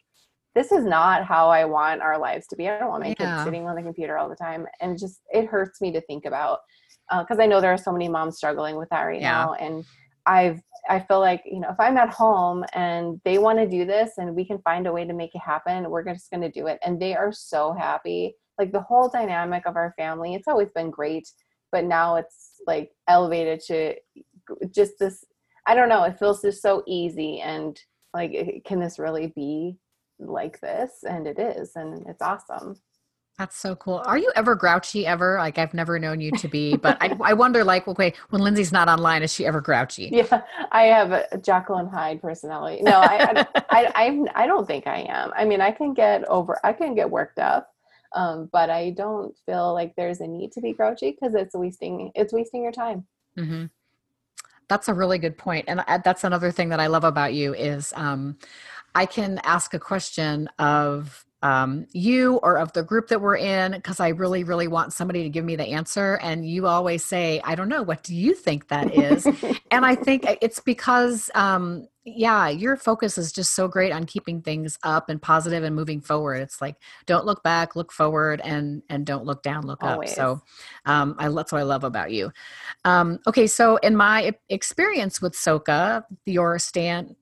this 0.53 0.71
is 0.71 0.83
not 0.83 1.25
how 1.25 1.49
I 1.49 1.65
want 1.65 2.01
our 2.01 2.17
lives 2.17 2.47
to 2.47 2.55
be. 2.55 2.69
I 2.69 2.77
don't 2.77 2.89
want 2.89 3.03
my 3.03 3.15
yeah. 3.19 3.35
kids 3.35 3.43
sitting 3.45 3.67
on 3.67 3.75
the 3.75 3.81
computer 3.81 4.17
all 4.17 4.29
the 4.29 4.35
time. 4.35 4.65
And 4.81 4.97
just, 4.97 5.21
it 5.31 5.47
hurts 5.47 5.81
me 5.81 5.91
to 5.93 6.01
think 6.01 6.25
about 6.25 6.59
because 7.09 7.39
uh, 7.39 7.43
I 7.43 7.45
know 7.45 7.61
there 7.61 7.73
are 7.73 7.77
so 7.77 7.91
many 7.91 8.07
moms 8.07 8.37
struggling 8.37 8.77
with 8.77 8.89
that 8.89 9.03
right 9.03 9.21
yeah. 9.21 9.31
now. 9.31 9.53
And 9.53 9.83
I've, 10.25 10.61
I 10.89 10.99
feel 10.99 11.19
like, 11.19 11.43
you 11.45 11.59
know, 11.59 11.69
if 11.69 11.79
I'm 11.79 11.97
at 11.97 12.13
home 12.13 12.63
and 12.73 13.19
they 13.23 13.37
want 13.37 13.59
to 13.59 13.67
do 13.67 13.85
this 13.85 14.11
and 14.17 14.35
we 14.35 14.45
can 14.45 14.59
find 14.59 14.87
a 14.87 14.91
way 14.91 15.05
to 15.05 15.13
make 15.13 15.35
it 15.35 15.41
happen, 15.41 15.89
we're 15.89 16.03
just 16.03 16.29
going 16.31 16.41
to 16.41 16.51
do 16.51 16.67
it. 16.67 16.79
And 16.83 17.01
they 17.01 17.15
are 17.15 17.31
so 17.31 17.73
happy 17.73 18.35
like 18.61 18.71
the 18.71 18.81
whole 18.81 19.09
dynamic 19.09 19.65
of 19.65 19.75
our 19.75 19.93
family 19.97 20.35
it's 20.35 20.47
always 20.47 20.69
been 20.75 20.91
great 20.91 21.27
but 21.71 21.83
now 21.83 22.15
it's 22.15 22.61
like 22.67 22.91
elevated 23.07 23.59
to 23.59 23.95
just 24.69 24.93
this 24.99 25.25
i 25.65 25.73
don't 25.73 25.89
know 25.89 26.03
it 26.03 26.19
feels 26.19 26.41
just 26.41 26.61
so 26.61 26.83
easy 26.85 27.41
and 27.41 27.81
like 28.13 28.61
can 28.65 28.79
this 28.79 28.99
really 28.99 29.33
be 29.35 29.75
like 30.19 30.59
this 30.61 31.03
and 31.09 31.25
it 31.25 31.39
is 31.39 31.71
and 31.75 32.05
it's 32.07 32.21
awesome 32.21 32.75
that's 33.37 33.57
so 33.57 33.75
cool. 33.75 34.03
Are 34.05 34.19
you 34.19 34.31
ever 34.35 34.53
grouchy 34.53 35.07
ever? 35.07 35.37
Like 35.37 35.57
I've 35.57 35.73
never 35.73 35.97
known 35.97 36.21
you 36.21 36.29
to 36.31 36.47
be, 36.47 36.75
but 36.77 36.97
I, 37.01 37.17
I 37.21 37.33
wonder 37.33 37.63
like, 37.63 37.87
okay, 37.87 38.13
when 38.29 38.41
Lindsay's 38.43 38.71
not 38.71 38.87
online, 38.87 39.23
is 39.23 39.33
she 39.33 39.47
ever 39.47 39.61
grouchy? 39.61 40.09
Yeah, 40.11 40.43
I 40.71 40.83
have 40.83 41.11
a 41.11 41.27
and 41.33 41.89
Hyde 41.89 42.21
personality. 42.21 42.83
No, 42.83 42.99
I, 42.99 43.47
I, 43.71 43.91
I, 43.95 44.25
I, 44.35 44.45
don't 44.45 44.67
think 44.67 44.85
I 44.85 45.07
am. 45.09 45.31
I 45.35 45.45
mean, 45.45 45.59
I 45.61 45.71
can 45.71 45.95
get 45.95 46.23
over, 46.25 46.59
I 46.63 46.73
can 46.73 46.93
get 46.93 47.09
worked 47.09 47.39
up, 47.39 47.70
um, 48.13 48.49
but 48.51 48.69
I 48.69 48.91
don't 48.91 49.35
feel 49.45 49.73
like 49.73 49.93
there's 49.95 50.21
a 50.21 50.27
need 50.27 50.51
to 50.53 50.61
be 50.61 50.73
grouchy 50.73 51.11
because 51.11 51.35
it's 51.35 51.55
wasting 51.55 52.11
it's 52.15 52.33
wasting 52.33 52.63
your 52.63 52.71
time. 52.71 53.05
Mm-hmm. 53.37 53.65
That's 54.67 54.87
a 54.87 54.93
really 54.93 55.17
good 55.17 55.37
point, 55.37 55.65
and 55.67 55.83
uh, 55.87 55.99
that's 56.03 56.23
another 56.23 56.51
thing 56.51 56.69
that 56.69 56.79
I 56.79 56.87
love 56.87 57.03
about 57.03 57.33
you 57.33 57.53
is 57.53 57.93
um, 57.95 58.37
I 58.95 59.05
can 59.05 59.39
ask 59.43 59.73
a 59.73 59.79
question 59.79 60.49
of 60.59 61.25
um, 61.43 61.87
you 61.91 62.35
or 62.43 62.57
of 62.57 62.71
the 62.73 62.83
group 62.83 63.07
that 63.07 63.19
we're 63.19 63.37
in 63.37 63.71
because 63.71 63.99
I 63.99 64.09
really, 64.09 64.43
really 64.43 64.67
want 64.67 64.93
somebody 64.93 65.23
to 65.23 65.29
give 65.29 65.43
me 65.43 65.55
the 65.55 65.65
answer. 65.65 66.19
And 66.21 66.47
you 66.47 66.67
always 66.67 67.03
say, 67.03 67.41
I 67.43 67.55
don't 67.55 67.69
know, 67.69 67.81
what 67.81 68.03
do 68.03 68.15
you 68.15 68.35
think 68.35 68.67
that 68.67 68.95
is? 68.95 69.25
and 69.71 69.85
I 69.85 69.95
think 69.95 70.25
it's 70.41 70.59
because 70.59 71.31
um, 71.33 71.87
yeah, 72.03 72.49
your 72.49 72.77
focus 72.77 73.17
is 73.17 73.31
just 73.31 73.53
so 73.53 73.67
great 73.67 73.91
on 73.91 74.05
keeping 74.05 74.41
things 74.41 74.77
up 74.81 75.09
and 75.09 75.21
positive 75.21 75.63
and 75.63 75.75
moving 75.75 76.01
forward. 76.01 76.41
It's 76.41 76.59
like 76.59 76.75
don't 77.05 77.25
look 77.25 77.43
back, 77.43 77.75
look 77.75 77.91
forward, 77.91 78.41
and 78.43 78.81
and 78.89 79.05
don't 79.05 79.25
look 79.25 79.43
down, 79.43 79.67
look 79.67 79.83
Always. 79.83 80.11
up. 80.11 80.15
So, 80.15 80.41
um, 80.85 81.15
I 81.19 81.29
that's 81.29 81.51
what 81.51 81.59
I 81.59 81.63
love 81.63 81.83
about 81.83 82.11
you. 82.11 82.31
Um, 82.85 83.19
okay, 83.27 83.45
so 83.45 83.77
in 83.77 83.95
my 83.95 84.33
experience 84.49 85.21
with 85.21 85.33
SOCA, 85.33 86.03
your 86.25 86.57
stand 86.57 87.15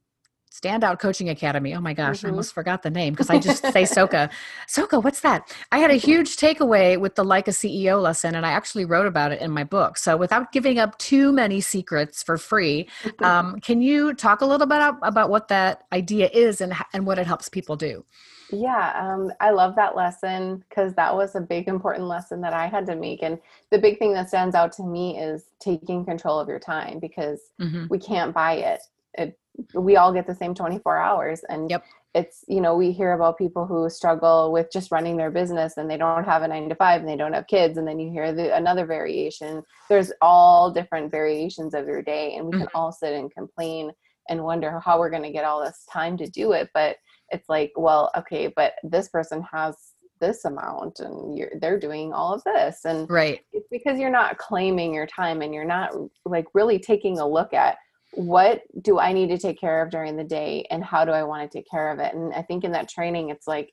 Standout 0.51 0.99
Coaching 0.99 1.29
Academy. 1.29 1.75
Oh 1.75 1.81
my 1.81 1.93
gosh, 1.93 2.17
mm-hmm. 2.17 2.27
I 2.27 2.29
almost 2.31 2.53
forgot 2.53 2.81
the 2.81 2.89
name 2.89 3.13
because 3.13 3.29
I 3.29 3.39
just 3.39 3.61
say 3.71 3.83
SOCA. 3.85 4.29
SOCA, 4.67 4.99
what's 4.99 5.21
that? 5.21 5.55
I 5.71 5.77
had 5.77 5.91
a 5.91 5.95
huge 5.95 6.37
takeaway 6.37 6.99
with 6.99 7.15
the 7.15 7.23
Like 7.23 7.47
a 7.47 7.51
CEO 7.51 8.01
lesson, 8.01 8.35
and 8.35 8.45
I 8.45 8.51
actually 8.51 8.85
wrote 8.85 9.05
about 9.05 9.31
it 9.31 9.41
in 9.41 9.51
my 9.51 9.63
book. 9.63 9.97
So, 9.97 10.17
without 10.17 10.51
giving 10.51 10.79
up 10.79 10.97
too 10.97 11.31
many 11.31 11.61
secrets 11.61 12.23
for 12.23 12.37
free, 12.37 12.89
um, 13.19 13.59
can 13.59 13.81
you 13.81 14.13
talk 14.13 14.41
a 14.41 14.45
little 14.45 14.65
bit 14.65 14.77
about, 14.77 14.97
about 15.03 15.29
what 15.29 15.49
that 15.49 15.83
idea 15.93 16.29
is 16.33 16.61
and, 16.61 16.73
and 16.93 17.05
what 17.05 17.19
it 17.19 17.27
helps 17.27 17.47
people 17.47 17.75
do? 17.75 18.03
Yeah, 18.51 18.93
um, 18.99 19.31
I 19.39 19.51
love 19.51 19.75
that 19.75 19.95
lesson 19.95 20.63
because 20.67 20.93
that 20.95 21.15
was 21.15 21.35
a 21.35 21.41
big, 21.41 21.67
important 21.67 22.07
lesson 22.07 22.41
that 22.41 22.53
I 22.53 22.67
had 22.67 22.85
to 22.87 22.95
make. 22.95 23.21
And 23.21 23.37
the 23.69 23.77
big 23.77 23.99
thing 23.99 24.13
that 24.13 24.29
stands 24.29 24.55
out 24.55 24.71
to 24.73 24.83
me 24.83 25.19
is 25.19 25.43
taking 25.59 26.03
control 26.03 26.39
of 26.39 26.47
your 26.47 26.59
time 26.59 26.99
because 26.99 27.51
mm-hmm. 27.61 27.85
we 27.89 27.99
can't 27.99 28.33
buy 28.33 28.53
it. 28.53 28.81
It 29.19 29.39
we 29.73 29.95
all 29.95 30.13
get 30.13 30.27
the 30.27 30.35
same 30.35 30.53
24 30.53 30.97
hours 30.97 31.41
and 31.49 31.69
yep. 31.69 31.83
it's 32.13 32.43
you 32.47 32.61
know 32.61 32.75
we 32.75 32.91
hear 32.91 33.13
about 33.13 33.37
people 33.37 33.65
who 33.65 33.89
struggle 33.89 34.51
with 34.51 34.71
just 34.71 34.91
running 34.91 35.17
their 35.17 35.31
business 35.31 35.77
and 35.77 35.89
they 35.89 35.97
don't 35.97 36.23
have 36.23 36.43
a 36.43 36.47
9 36.47 36.69
to 36.69 36.75
5 36.75 37.01
and 37.01 37.09
they 37.09 37.15
don't 37.15 37.33
have 37.33 37.47
kids 37.47 37.77
and 37.77 37.87
then 37.87 37.99
you 37.99 38.09
hear 38.09 38.31
the, 38.31 38.55
another 38.55 38.85
variation 38.85 39.63
there's 39.89 40.11
all 40.21 40.71
different 40.71 41.11
variations 41.11 41.73
of 41.73 41.87
your 41.87 42.01
day 42.01 42.35
and 42.35 42.45
we 42.45 42.51
mm-hmm. 42.51 42.61
can 42.61 42.69
all 42.73 42.91
sit 42.91 43.13
and 43.13 43.33
complain 43.33 43.91
and 44.29 44.43
wonder 44.43 44.79
how 44.79 44.99
we're 44.99 45.09
going 45.09 45.23
to 45.23 45.31
get 45.31 45.45
all 45.45 45.63
this 45.63 45.85
time 45.91 46.17
to 46.17 46.27
do 46.27 46.53
it 46.53 46.69
but 46.73 46.97
it's 47.29 47.49
like 47.49 47.71
well 47.75 48.11
okay 48.17 48.51
but 48.55 48.73
this 48.83 49.09
person 49.09 49.43
has 49.51 49.75
this 50.19 50.43
amount 50.43 50.99
and 50.99 51.37
you're 51.37 51.51
they're 51.61 51.79
doing 51.79 52.11
all 52.11 52.33
of 52.33 52.43
this 52.43 52.83
and 52.83 53.09
right 53.09 53.39
it's 53.53 53.67
because 53.71 53.97
you're 53.97 54.09
not 54.09 54.37
claiming 54.37 54.93
your 54.93 55.07
time 55.07 55.41
and 55.41 55.53
you're 55.53 55.63
not 55.63 55.91
like 56.25 56.45
really 56.53 56.77
taking 56.77 57.19
a 57.19 57.27
look 57.27 57.53
at 57.53 57.77
what 58.13 58.61
do 58.81 58.99
I 58.99 59.13
need 59.13 59.29
to 59.29 59.37
take 59.37 59.59
care 59.59 59.81
of 59.81 59.91
during 59.91 60.15
the 60.15 60.23
day 60.23 60.65
and 60.71 60.83
how 60.83 61.05
do 61.05 61.11
I 61.11 61.23
want 61.23 61.49
to 61.49 61.57
take 61.57 61.69
care 61.69 61.91
of 61.91 61.99
it? 61.99 62.13
And 62.13 62.33
I 62.33 62.41
think 62.41 62.63
in 62.63 62.71
that 62.71 62.89
training, 62.89 63.29
it's 63.29 63.47
like, 63.47 63.71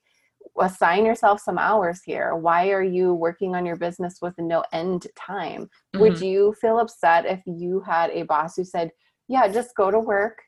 assign 0.61 1.05
yourself 1.05 1.41
some 1.41 1.59
hours 1.59 2.03
here. 2.05 2.35
Why 2.35 2.71
are 2.71 2.83
you 2.83 3.15
working 3.15 3.55
on 3.57 3.67
your 3.67 3.77
business 3.77 4.19
with 4.23 4.35
no 4.39 4.63
end 4.73 5.07
time? 5.17 5.63
Mm-hmm. 5.63 6.01
Would 6.01 6.21
you 6.21 6.55
feel 6.61 6.79
upset 6.79 7.27
if 7.27 7.41
you 7.47 7.81
had 7.81 8.11
a 8.11 8.23
boss 8.23 8.57
who 8.57 8.65
said, 8.65 8.91
yeah, 9.29 9.49
just 9.49 9.75
go 9.75 9.91
to 9.91 9.99
work 9.99 10.39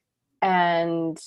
and 0.40 1.18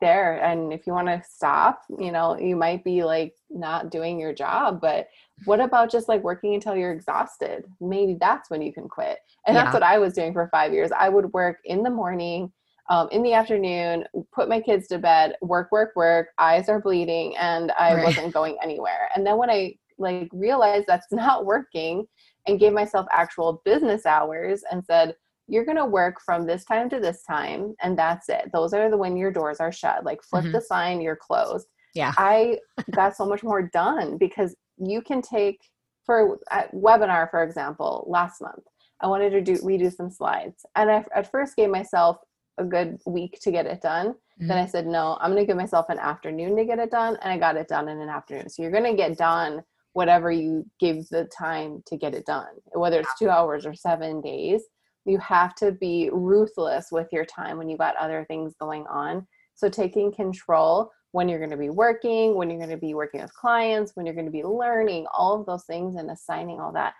there 0.00 0.42
and 0.44 0.72
if 0.72 0.86
you 0.86 0.92
want 0.92 1.08
to 1.08 1.22
stop 1.28 1.82
you 1.98 2.12
know 2.12 2.38
you 2.38 2.54
might 2.54 2.84
be 2.84 3.02
like 3.02 3.34
not 3.50 3.90
doing 3.90 4.18
your 4.18 4.32
job 4.32 4.80
but 4.80 5.08
what 5.44 5.60
about 5.60 5.90
just 5.90 6.08
like 6.08 6.22
working 6.22 6.54
until 6.54 6.76
you're 6.76 6.92
exhausted 6.92 7.64
maybe 7.80 8.16
that's 8.20 8.50
when 8.50 8.60
you 8.60 8.72
can 8.72 8.88
quit 8.88 9.18
and 9.46 9.54
yeah. 9.54 9.62
that's 9.62 9.74
what 9.74 9.82
i 9.82 9.98
was 9.98 10.12
doing 10.12 10.32
for 10.32 10.48
five 10.50 10.72
years 10.72 10.90
i 10.92 11.08
would 11.08 11.32
work 11.32 11.58
in 11.64 11.82
the 11.82 11.90
morning 11.90 12.52
um, 12.88 13.08
in 13.10 13.22
the 13.22 13.32
afternoon 13.32 14.04
put 14.32 14.48
my 14.48 14.60
kids 14.60 14.86
to 14.88 14.98
bed 14.98 15.34
work 15.40 15.72
work 15.72 15.92
work 15.96 16.28
eyes 16.38 16.68
are 16.68 16.80
bleeding 16.80 17.36
and 17.36 17.72
i 17.78 17.94
right. 17.94 18.04
wasn't 18.04 18.34
going 18.34 18.56
anywhere 18.62 19.08
and 19.14 19.26
then 19.26 19.36
when 19.36 19.50
i 19.50 19.74
like 19.98 20.28
realized 20.32 20.84
that's 20.86 21.06
not 21.10 21.46
working 21.46 22.06
and 22.46 22.60
gave 22.60 22.72
myself 22.72 23.06
actual 23.10 23.62
business 23.64 24.06
hours 24.06 24.62
and 24.70 24.84
said 24.84 25.14
you're 25.48 25.64
going 25.64 25.76
to 25.76 25.84
work 25.84 26.16
from 26.24 26.46
this 26.46 26.64
time 26.64 26.90
to 26.90 27.00
this 27.00 27.22
time 27.22 27.74
and 27.82 27.98
that's 27.98 28.28
it. 28.28 28.50
Those 28.52 28.72
are 28.74 28.90
the 28.90 28.96
when 28.96 29.16
your 29.16 29.30
doors 29.30 29.58
are 29.60 29.72
shut. 29.72 30.04
Like 30.04 30.22
flip 30.22 30.44
mm-hmm. 30.44 30.52
the 30.52 30.60
sign 30.60 31.00
you're 31.00 31.16
closed. 31.16 31.66
Yeah. 31.94 32.12
I 32.18 32.58
got 32.90 33.16
so 33.16 33.24
much 33.26 33.42
more 33.42 33.62
done 33.62 34.18
because 34.18 34.54
you 34.78 35.00
can 35.00 35.22
take 35.22 35.60
for 36.06 36.38
a 36.52 36.68
webinar 36.74 37.30
for 37.30 37.42
example 37.42 38.06
last 38.08 38.40
month 38.40 38.62
i 39.00 39.06
wanted 39.06 39.30
to 39.30 39.40
do 39.40 39.54
redo 39.58 39.92
some 39.92 40.10
slides 40.10 40.64
and 40.76 40.90
i 40.90 41.04
at 41.14 41.30
first 41.30 41.56
gave 41.56 41.68
myself 41.68 42.18
a 42.58 42.64
good 42.64 42.98
week 43.06 43.38
to 43.42 43.50
get 43.50 43.66
it 43.66 43.82
done. 43.82 44.08
Mm-hmm. 44.08 44.48
then 44.48 44.58
i 44.58 44.66
said 44.66 44.86
no 44.86 45.18
i'm 45.20 45.32
going 45.32 45.42
to 45.42 45.46
give 45.46 45.56
myself 45.56 45.86
an 45.88 45.98
afternoon 45.98 46.56
to 46.56 46.64
get 46.64 46.78
it 46.78 46.90
done 46.90 47.18
and 47.22 47.32
i 47.32 47.38
got 47.38 47.56
it 47.56 47.68
done 47.68 47.88
in 47.88 48.00
an 48.00 48.08
afternoon. 48.08 48.48
So 48.48 48.62
you're 48.62 48.70
going 48.70 48.84
to 48.84 48.94
get 48.94 49.18
done 49.18 49.62
whatever 49.92 50.30
you 50.30 50.64
give 50.78 51.08
the 51.08 51.24
time 51.36 51.82
to 51.86 51.96
get 51.96 52.14
it 52.14 52.26
done 52.26 52.46
whether 52.72 53.00
it's 53.00 53.18
two 53.18 53.30
hours 53.30 53.66
or 53.66 53.74
seven 53.74 54.20
days 54.20 54.62
you 55.06 55.18
have 55.18 55.54
to 55.56 55.72
be 55.72 56.10
ruthless 56.12 56.88
with 56.90 57.08
your 57.12 57.24
time 57.24 57.58
when 57.58 57.68
you 57.68 57.76
got 57.76 57.96
other 57.96 58.24
things 58.28 58.54
going 58.60 58.86
on. 58.88 59.26
So 59.54 59.68
taking 59.68 60.12
control 60.12 60.90
when 61.12 61.28
you're 61.28 61.38
going 61.38 61.50
to 61.50 61.56
be 61.56 61.70
working 61.70 62.34
when 62.34 62.50
you're 62.50 62.58
going 62.58 62.68
to 62.68 62.76
be 62.76 62.92
working 62.92 63.22
with 63.22 63.32
clients 63.32 63.92
when 63.94 64.04
you're 64.04 64.14
going 64.14 64.26
to 64.26 64.32
be 64.32 64.44
learning 64.44 65.06
all 65.14 65.40
of 65.40 65.46
those 65.46 65.64
things 65.64 65.96
and 65.96 66.10
assigning 66.10 66.60
all 66.60 66.72
that. 66.72 66.92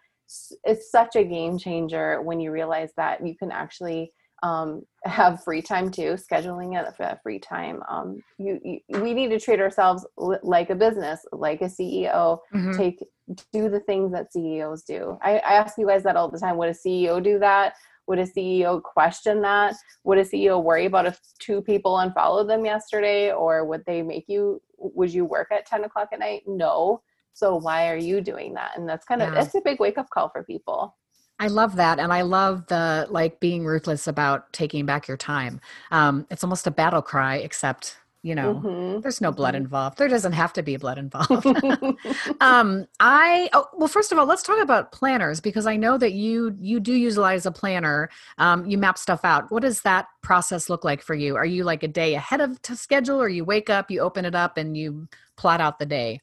It's 0.64 0.90
such 0.90 1.16
a 1.16 1.24
game 1.24 1.58
changer 1.58 2.22
when 2.22 2.40
you 2.40 2.50
realize 2.50 2.90
that 2.96 3.24
you 3.24 3.36
can 3.36 3.52
actually 3.52 4.12
um, 4.42 4.82
have 5.04 5.44
free 5.44 5.60
time 5.60 5.90
too 5.90 6.16
scheduling 6.16 6.80
it 6.80 6.96
for 6.96 7.18
free 7.22 7.38
time. 7.38 7.82
Um, 7.88 8.20
you, 8.38 8.58
you, 8.64 8.80
we 9.00 9.12
need 9.12 9.28
to 9.30 9.40
treat 9.40 9.60
ourselves 9.60 10.06
like 10.16 10.70
a 10.70 10.74
business 10.74 11.20
like 11.32 11.60
a 11.60 11.66
ceo 11.66 12.38
mm-hmm. 12.54 12.76
take 12.76 13.04
do 13.52 13.68
the 13.68 13.80
things 13.80 14.12
that 14.12 14.32
ceos 14.32 14.82
do. 14.82 15.18
I, 15.20 15.38
I 15.38 15.54
ask 15.54 15.76
you 15.76 15.86
guys 15.86 16.04
that 16.04 16.16
all 16.16 16.30
the 16.30 16.38
time 16.38 16.56
would 16.56 16.70
a 16.70 16.72
ceo 16.72 17.22
do 17.22 17.38
that 17.40 17.74
would 18.06 18.18
a 18.18 18.24
CEO 18.24 18.82
question 18.82 19.42
that? 19.42 19.74
Would 20.04 20.18
a 20.18 20.24
CEO 20.24 20.62
worry 20.62 20.86
about 20.86 21.06
if 21.06 21.20
two 21.38 21.60
people 21.62 21.98
unfollowed 21.98 22.48
them 22.48 22.64
yesterday, 22.64 23.32
or 23.32 23.64
would 23.64 23.84
they 23.86 24.02
make 24.02 24.24
you? 24.28 24.60
Would 24.78 25.12
you 25.12 25.24
work 25.24 25.48
at 25.50 25.66
ten 25.66 25.84
o'clock 25.84 26.08
at 26.12 26.20
night? 26.20 26.42
No. 26.46 27.02
So 27.32 27.56
why 27.56 27.90
are 27.90 27.96
you 27.96 28.20
doing 28.20 28.54
that? 28.54 28.78
And 28.78 28.88
that's 28.88 29.04
kind 29.04 29.22
of 29.22 29.32
yeah. 29.32 29.42
it's 29.42 29.54
a 29.54 29.60
big 29.60 29.78
wake 29.78 29.98
up 29.98 30.08
call 30.10 30.30
for 30.30 30.42
people. 30.42 30.96
I 31.38 31.48
love 31.48 31.76
that. 31.76 31.98
And 31.98 32.12
I 32.12 32.22
love 32.22 32.66
the 32.68 33.06
like 33.10 33.40
being 33.40 33.66
ruthless 33.66 34.06
about 34.06 34.50
taking 34.52 34.86
back 34.86 35.06
your 35.06 35.18
time. 35.18 35.60
Um, 35.90 36.26
it's 36.30 36.42
almost 36.42 36.66
a 36.66 36.70
battle 36.70 37.02
cry, 37.02 37.36
except 37.36 37.98
you 38.26 38.34
know 38.34 38.54
mm-hmm. 38.54 39.00
there's 39.02 39.20
no 39.20 39.30
blood 39.30 39.54
mm-hmm. 39.54 39.62
involved. 39.62 39.98
There 39.98 40.08
doesn't 40.08 40.32
have 40.32 40.52
to 40.54 40.62
be 40.62 40.76
blood 40.76 40.98
involved. 40.98 41.46
Um 42.40 42.86
i 42.98 43.48
oh, 43.52 43.66
well 43.74 43.88
first 43.88 44.10
of 44.10 44.18
all 44.18 44.26
let's 44.26 44.42
talk 44.42 44.60
about 44.60 44.90
planners 44.90 45.40
because 45.40 45.66
i 45.66 45.76
know 45.76 45.96
that 45.96 46.12
you 46.12 46.56
you 46.60 46.80
do 46.80 46.92
utilize 46.92 47.46
a 47.46 47.52
planner. 47.52 48.10
Um, 48.38 48.66
you 48.66 48.78
map 48.78 48.98
stuff 48.98 49.20
out. 49.24 49.50
What 49.52 49.62
does 49.62 49.82
that 49.82 50.06
process 50.22 50.68
look 50.68 50.82
like 50.84 51.02
for 51.02 51.14
you? 51.14 51.36
Are 51.36 51.46
you 51.46 51.62
like 51.62 51.84
a 51.84 51.88
day 51.88 52.14
ahead 52.14 52.40
of 52.40 52.60
to 52.62 52.74
schedule 52.74 53.22
or 53.22 53.28
you 53.28 53.44
wake 53.44 53.70
up 53.70 53.90
you 53.90 54.00
open 54.00 54.24
it 54.24 54.34
up 54.34 54.56
and 54.56 54.76
you 54.76 55.06
plot 55.36 55.60
out 55.60 55.78
the 55.78 55.86
day? 55.86 56.20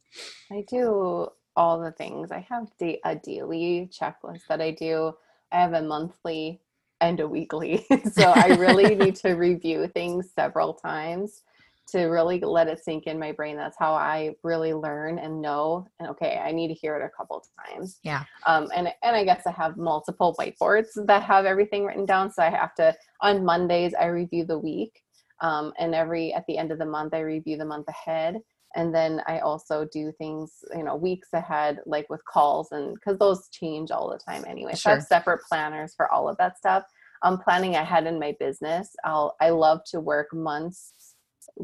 I 0.51 0.65
do 0.67 1.29
all 1.55 1.79
the 1.79 1.91
things. 1.91 2.31
I 2.31 2.45
have 2.49 2.67
a 2.81 3.15
daily 3.15 3.89
checklist 3.97 4.47
that 4.49 4.59
i 4.59 4.71
do. 4.71 5.13
I 5.53 5.61
have 5.61 5.73
a 5.73 5.81
monthly 5.81 6.59
and 6.99 7.19
a 7.21 7.27
weekly. 7.27 7.85
So 8.11 8.23
i 8.35 8.47
really 8.55 8.95
need 8.95 9.15
to 9.17 9.33
review 9.33 9.87
things 9.87 10.29
several 10.35 10.73
times 10.73 11.43
to 11.87 12.05
really 12.05 12.39
let 12.39 12.67
it 12.67 12.83
sink 12.83 13.05
in 13.07 13.19
my 13.19 13.31
brain. 13.31 13.57
That's 13.57 13.77
how 13.77 13.93
I 13.93 14.31
really 14.43 14.73
learn 14.73 15.19
and 15.19 15.41
know. 15.41 15.87
And 15.99 16.09
okay, 16.09 16.41
I 16.43 16.51
need 16.51 16.69
to 16.69 16.73
hear 16.73 16.95
it 16.95 17.03
a 17.03 17.09
couple 17.09 17.43
times. 17.67 17.99
Yeah. 18.03 18.23
Um, 18.45 18.69
and 18.75 18.87
and 19.03 19.15
I 19.15 19.23
guess 19.23 19.45
I 19.45 19.51
have 19.51 19.77
multiple 19.77 20.35
whiteboards 20.39 20.89
that 21.07 21.23
have 21.23 21.45
everything 21.45 21.85
written 21.85 22.05
down. 22.05 22.31
So 22.31 22.41
I 22.41 22.49
have 22.49 22.73
to 22.75 22.95
on 23.21 23.45
Mondays 23.45 23.93
I 23.99 24.07
review 24.07 24.45
the 24.45 24.59
week, 24.59 25.01
um, 25.41 25.73
and 25.77 25.93
every 25.93 26.33
at 26.33 26.45
the 26.47 26.57
end 26.57 26.71
of 26.71 26.79
the 26.79 26.85
month 26.85 27.13
I 27.13 27.19
review 27.19 27.57
the 27.57 27.65
month 27.65 27.87
ahead. 27.87 28.39
And 28.75 28.93
then 28.93 29.21
I 29.27 29.37
also 29.39 29.87
do 29.93 30.11
things, 30.17 30.51
you 30.75 30.83
know, 30.83 30.95
weeks 30.95 31.27
ahead, 31.33 31.79
like 31.85 32.09
with 32.09 32.25
calls, 32.25 32.71
and 32.71 32.95
because 32.95 33.19
those 33.19 33.47
change 33.49 33.91
all 33.91 34.09
the 34.09 34.17
time 34.17 34.43
anyway. 34.47 34.71
Sure. 34.71 34.77
So 34.77 34.89
I 34.89 34.93
have 34.95 35.03
separate 35.03 35.41
planners 35.47 35.93
for 35.95 36.11
all 36.11 36.27
of 36.27 36.37
that 36.37 36.57
stuff. 36.57 36.83
I'm 37.21 37.37
planning 37.37 37.75
ahead 37.75 38.05
in 38.05 38.19
my 38.19 38.35
business. 38.39 38.89
I'll 39.03 39.35
I 39.39 39.49
love 39.49 39.81
to 39.91 39.99
work 39.99 40.33
months 40.33 40.93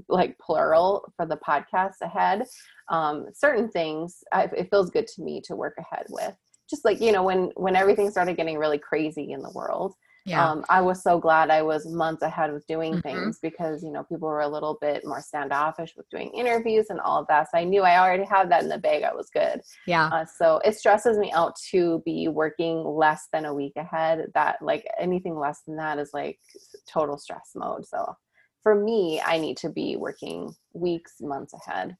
like 0.07 0.37
plural 0.39 1.11
for 1.15 1.25
the 1.25 1.37
podcast 1.37 2.01
ahead. 2.01 2.43
Um, 2.89 3.27
certain 3.33 3.69
things 3.69 4.23
I, 4.31 4.49
it 4.55 4.69
feels 4.69 4.89
good 4.89 5.07
to 5.07 5.21
me 5.21 5.41
to 5.45 5.55
work 5.55 5.75
ahead 5.77 6.05
with. 6.09 6.35
Just 6.69 6.85
like 6.85 7.01
you 7.01 7.11
know 7.11 7.23
when 7.23 7.51
when 7.55 7.75
everything 7.75 8.11
started 8.11 8.37
getting 8.37 8.57
really 8.57 8.77
crazy 8.77 9.31
in 9.31 9.41
the 9.41 9.51
world. 9.51 9.93
Yeah. 10.25 10.47
Um, 10.47 10.65
I 10.69 10.81
was 10.81 11.01
so 11.01 11.19
glad 11.19 11.49
I 11.49 11.61
was 11.61 11.87
months 11.87 12.21
ahead 12.21 12.53
with 12.53 12.65
doing 12.67 12.93
mm-hmm. 12.93 13.01
things 13.01 13.39
because 13.41 13.83
you 13.83 13.91
know 13.91 14.03
people 14.03 14.27
were 14.27 14.41
a 14.41 14.47
little 14.47 14.77
bit 14.79 15.05
more 15.05 15.21
standoffish 15.21 15.93
with 15.95 16.09
doing 16.09 16.29
interviews 16.31 16.87
and 16.89 16.99
all 16.99 17.19
of 17.21 17.27
that. 17.27 17.47
So 17.49 17.57
I 17.57 17.63
knew 17.63 17.81
I 17.81 17.99
already 17.99 18.25
had 18.25 18.51
that 18.51 18.63
in 18.63 18.69
the 18.69 18.77
bag. 18.77 19.03
I 19.03 19.13
was 19.13 19.29
good. 19.29 19.61
Yeah. 19.87 20.07
Uh, 20.07 20.25
so 20.25 20.61
it 20.63 20.77
stresses 20.77 21.17
me 21.17 21.31
out 21.31 21.53
to 21.71 22.01
be 22.05 22.27
working 22.27 22.83
less 22.83 23.27
than 23.33 23.45
a 23.45 23.53
week 23.53 23.73
ahead. 23.75 24.25
That 24.33 24.57
like 24.61 24.85
anything 24.99 25.37
less 25.37 25.61
than 25.65 25.77
that 25.77 25.97
is 25.97 26.11
like 26.13 26.39
total 26.87 27.17
stress 27.17 27.51
mode. 27.55 27.85
So 27.85 28.13
for 28.63 28.75
me, 28.75 29.21
I 29.25 29.37
need 29.37 29.57
to 29.57 29.69
be 29.69 29.95
working 29.97 30.53
weeks, 30.73 31.13
months 31.21 31.53
ahead. 31.53 31.97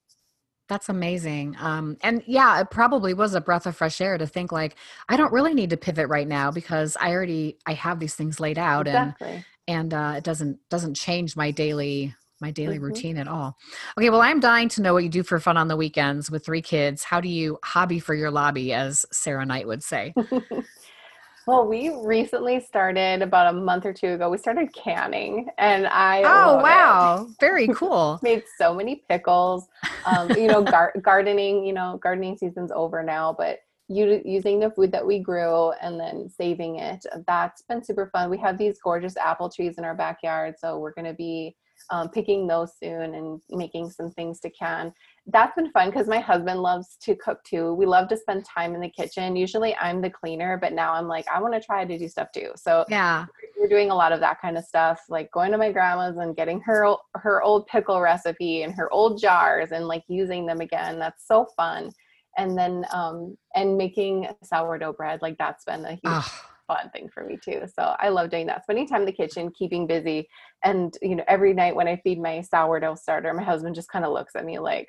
That's 0.67 0.87
amazing. 0.87 1.55
Um, 1.59 1.97
and 2.03 2.21
yeah, 2.27 2.59
it 2.61 2.69
probably 2.69 3.15
was 3.15 3.33
a 3.33 3.41
breath 3.41 3.65
of 3.65 3.75
fresh 3.75 3.99
air 3.99 4.19
to 4.19 4.27
think 4.27 4.51
like, 4.51 4.75
I 5.09 5.17
don't 5.17 5.33
really 5.33 5.55
need 5.55 5.71
to 5.71 5.77
pivot 5.77 6.07
right 6.09 6.27
now 6.27 6.51
because 6.51 6.95
I 6.99 7.11
already 7.11 7.57
I 7.65 7.73
have 7.73 7.99
these 7.99 8.13
things 8.13 8.39
laid 8.39 8.59
out 8.59 8.87
exactly. 8.87 9.45
and 9.67 9.91
and 9.91 9.93
uh, 9.93 10.13
it 10.17 10.23
doesn't 10.23 10.59
doesn't 10.69 10.93
change 10.95 11.35
my 11.35 11.49
daily 11.51 12.15
my 12.39 12.51
daily 12.51 12.77
Mhm. 12.77 12.83
routine 12.83 13.17
at 13.17 13.27
all. 13.27 13.57
Okay, 13.97 14.09
well, 14.11 14.21
I'm 14.21 14.39
dying 14.39 14.69
to 14.69 14.81
know 14.81 14.93
what 14.93 15.03
you 15.03 15.09
do 15.09 15.23
for 15.23 15.39
fun 15.39 15.57
on 15.57 15.67
the 15.67 15.75
weekends 15.75 16.29
with 16.31 16.45
three 16.45 16.61
kids. 16.61 17.03
How 17.03 17.19
do 17.19 17.27
you 17.27 17.57
hobby 17.63 17.99
for 17.99 18.13
your 18.13 18.31
lobby, 18.31 18.71
as 18.71 19.05
Sarah 19.11 19.45
Knight 19.45 19.67
would 19.67 19.83
say? 19.83 20.15
well, 21.49 21.65
we 21.65 21.89
recently 21.89 22.59
started 22.59 23.23
about 23.23 23.55
a 23.55 23.57
month 23.57 23.83
or 23.83 23.91
two 23.91 24.09
ago. 24.09 24.29
We 24.29 24.37
started 24.37 24.71
canning, 24.71 25.47
and 25.57 25.87
I 25.87 26.19
oh 26.19 26.23
love 26.23 26.59
it. 26.59 26.63
wow, 26.63 27.27
very 27.39 27.67
cool. 27.69 28.19
made 28.21 28.43
so 28.55 28.75
many 28.75 29.03
pickles. 29.09 29.67
Um, 30.05 30.29
you 30.31 30.45
know, 30.45 30.61
gar- 30.61 30.93
gardening. 31.01 31.65
You 31.65 31.73
know, 31.73 31.99
gardening 32.03 32.37
season's 32.37 32.71
over 32.71 33.01
now, 33.01 33.33
but 33.35 33.61
u- 33.87 34.21
using 34.23 34.59
the 34.59 34.69
food 34.69 34.91
that 34.91 35.03
we 35.03 35.17
grew 35.17 35.71
and 35.81 35.99
then 35.99 36.29
saving 36.29 36.75
it. 36.75 37.03
That's 37.25 37.63
been 37.63 37.83
super 37.83 38.11
fun. 38.13 38.29
We 38.29 38.37
have 38.37 38.59
these 38.59 38.77
gorgeous 38.77 39.17
apple 39.17 39.49
trees 39.49 39.79
in 39.79 39.83
our 39.83 39.95
backyard, 39.95 40.53
so 40.59 40.77
we're 40.77 40.93
going 40.93 41.05
to 41.05 41.15
be 41.15 41.55
um, 41.89 42.09
picking 42.09 42.45
those 42.45 42.73
soon 42.77 43.15
and 43.15 43.41
making 43.49 43.89
some 43.89 44.11
things 44.11 44.39
to 44.41 44.51
can. 44.51 44.93
That's 45.31 45.55
been 45.55 45.71
fun 45.71 45.89
because 45.89 46.07
my 46.07 46.19
husband 46.19 46.61
loves 46.61 46.97
to 47.01 47.15
cook 47.15 47.43
too. 47.43 47.73
We 47.73 47.85
love 47.85 48.07
to 48.09 48.17
spend 48.17 48.45
time 48.45 48.73
in 48.73 48.81
the 48.81 48.89
kitchen. 48.89 49.35
Usually 49.35 49.75
I'm 49.75 50.01
the 50.01 50.09
cleaner, 50.09 50.57
but 50.57 50.73
now 50.73 50.93
I'm 50.93 51.07
like, 51.07 51.25
I 51.33 51.41
want 51.41 51.53
to 51.53 51.59
try 51.61 51.85
to 51.85 51.97
do 51.97 52.07
stuff 52.07 52.29
too. 52.33 52.51
So 52.55 52.85
Yeah. 52.87 53.25
we're 53.59 53.67
doing 53.67 53.91
a 53.91 53.95
lot 53.95 54.11
of 54.11 54.19
that 54.21 54.41
kind 54.41 54.57
of 54.57 54.63
stuff, 54.65 55.01
like 55.09 55.29
going 55.31 55.51
to 55.51 55.57
my 55.57 55.71
grandma's 55.71 56.17
and 56.17 56.35
getting 56.35 56.61
her 56.61 56.95
her 57.15 57.41
old 57.43 57.67
pickle 57.67 58.01
recipe 58.01 58.63
and 58.63 58.73
her 58.73 58.91
old 58.91 59.19
jars 59.21 59.71
and 59.71 59.87
like 59.87 60.03
using 60.07 60.45
them 60.45 60.61
again. 60.61 60.99
That's 60.99 61.27
so 61.27 61.45
fun. 61.57 61.91
And 62.37 62.57
then 62.57 62.85
um 62.93 63.37
and 63.55 63.77
making 63.77 64.27
sourdough 64.43 64.93
bread, 64.93 65.21
like 65.21 65.37
that's 65.37 65.65
been 65.65 65.85
a 65.85 65.93
huge 66.01 66.05
Oh, 66.05 66.31
fun 66.67 66.89
thing 66.91 67.09
for 67.13 67.25
me 67.25 67.37
too. 67.43 67.63
So 67.77 67.95
I 67.99 68.09
love 68.09 68.29
doing 68.29 68.47
that. 68.47 68.63
Spending 68.63 68.87
time 68.87 69.01
in 69.01 69.07
the 69.07 69.11
kitchen, 69.11 69.51
keeping 69.57 69.87
busy. 69.87 70.27
And 70.63 70.95
you 71.01 71.15
know, 71.15 71.23
every 71.27 71.53
night 71.53 71.75
when 71.75 71.87
I 71.87 71.97
feed 72.03 72.21
my 72.21 72.41
sourdough 72.41 72.95
starter, 72.95 73.33
my 73.33 73.43
husband 73.43 73.75
just 73.75 73.89
kind 73.91 74.05
of 74.05 74.13
looks 74.13 74.35
at 74.35 74.45
me 74.45 74.59
like 74.59 74.87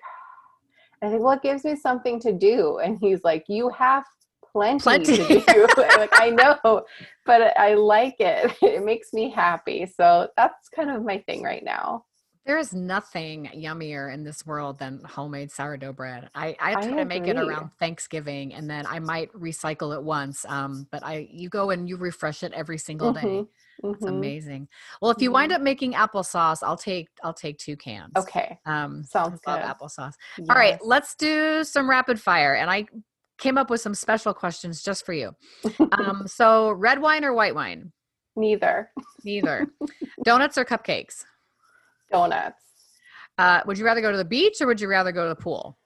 I 1.02 1.08
think, 1.08 1.22
well, 1.22 1.32
it 1.32 1.42
gives 1.42 1.64
me 1.64 1.76
something 1.76 2.20
to 2.20 2.32
do. 2.32 2.78
And 2.78 2.98
he's 3.00 3.24
like, 3.24 3.44
You 3.48 3.70
have 3.70 4.04
plenty, 4.52 4.80
Plenty. 4.82 5.16
to 5.16 5.40
do. 5.46 5.66
Like, 5.76 6.10
I 6.14 6.30
know, 6.30 6.84
but 7.24 7.58
I 7.58 7.74
like 7.74 8.16
it. 8.20 8.52
It 8.62 8.84
makes 8.84 9.12
me 9.12 9.30
happy. 9.30 9.86
So 9.86 10.28
that's 10.36 10.68
kind 10.68 10.90
of 10.90 11.04
my 11.04 11.18
thing 11.18 11.42
right 11.42 11.64
now. 11.64 12.04
there 12.46 12.58
is 12.58 12.74
nothing 12.74 13.48
yummier 13.54 14.12
in 14.12 14.24
this 14.24 14.44
world 14.44 14.78
than 14.78 15.00
homemade 15.04 15.52
sourdough 15.52 15.92
bread. 15.92 16.30
I, 16.34 16.48
I 16.58 16.70
I 16.70 16.74
try 16.74 16.96
to 16.96 17.04
make 17.04 17.28
it 17.28 17.36
around 17.36 17.70
Thanksgiving 17.78 18.54
and 18.54 18.68
then 18.68 18.86
I 18.86 18.98
might 18.98 19.30
recycle 19.32 19.94
it 19.94 20.02
once. 20.02 20.44
Um, 20.48 20.86
but 20.90 21.04
I 21.04 21.28
you 21.30 21.48
go 21.48 21.70
and 21.70 21.88
you 21.88 21.96
refresh 21.96 22.42
it 22.42 22.52
every 22.52 22.78
single 22.78 23.12
day. 23.12 23.44
Mhm, 23.82 23.94
It's 23.94 24.04
amazing. 24.06 24.68
Well, 25.00 25.10
if 25.10 25.22
you 25.22 25.32
wind 25.32 25.52
up 25.52 25.62
making 25.62 25.92
applesauce, 25.94 26.62
I'll 26.62 26.76
take 26.76 27.08
I'll 27.22 27.34
take 27.34 27.58
two 27.58 27.76
cans. 27.76 28.12
Okay. 28.16 28.58
Um, 28.66 29.04
Sounds 29.04 29.40
I 29.46 29.52
love 29.52 29.60
good. 29.62 29.88
applesauce. 29.88 30.14
All 30.48 30.56
right, 30.56 30.78
let's 30.84 31.14
do 31.14 31.64
some 31.64 31.88
rapid 31.88 32.20
fire. 32.20 32.54
And 32.54 32.70
I 32.70 32.86
came 33.38 33.56
up 33.56 33.70
with 33.70 33.80
some 33.80 33.94
special 33.94 34.34
questions 34.34 34.82
just 34.82 35.06
for 35.06 35.12
you. 35.12 35.32
Um, 35.92 36.22
so 36.26 36.72
red 36.72 37.00
wine 37.00 37.24
or 37.24 37.32
white 37.32 37.54
wine? 37.54 37.92
Neither. 38.36 38.90
Neither. 39.24 39.68
Donuts 40.24 40.58
or 40.58 40.64
cupcakes? 40.64 41.24
Donuts. 42.12 42.62
Uh, 43.38 43.60
would 43.66 43.78
you 43.78 43.84
rather 43.84 44.00
go 44.02 44.10
to 44.10 44.18
the 44.18 44.24
beach 44.24 44.60
or 44.60 44.66
would 44.66 44.80
you 44.80 44.88
rather 44.88 45.12
go 45.12 45.22
to 45.22 45.30
the 45.30 45.40
pool? 45.42 45.78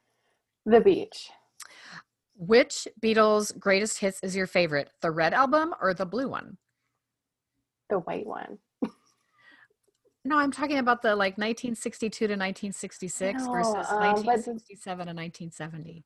The 0.67 0.81
beach. 0.81 1.31
Which 2.37 2.89
Beatles' 3.01 3.57
greatest 3.59 4.01
hits 4.01 4.19
is 4.25 4.35
your 4.35 4.49
favorite? 4.49 4.91
The 5.03 5.11
red 5.13 5.33
album 5.35 5.73
or 5.81 5.95
the 5.95 6.07
blue 6.07 6.29
one? 6.29 6.59
The 7.91 7.99
white 8.00 8.26
one. 8.26 8.59
No, 10.26 10.38
I'm 10.38 10.50
talking 10.50 10.79
about 10.79 11.03
the 11.03 11.11
like 11.11 11.37
1962 11.37 12.26
to 12.29 12.33
1966 12.33 13.43
know, 13.45 13.53
versus 13.53 13.75
um, 13.75 13.99
but- 14.00 14.25
1967 14.25 15.09
and 15.09 15.17
1970. 15.19 16.03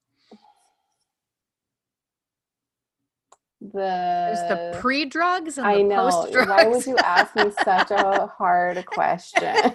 There's 3.60 4.38
The 4.42 4.70
the 4.72 4.78
pre-drugs 4.80 5.58
and 5.58 5.66
I 5.66 5.78
the 5.78 5.82
know. 5.84 6.10
post-drugs. 6.10 6.48
Why 6.48 6.66
would 6.66 6.86
you 6.86 6.96
ask 6.98 7.34
me 7.34 7.50
such 7.64 7.90
a 7.90 8.26
hard 8.38 8.84
question? 8.86 9.52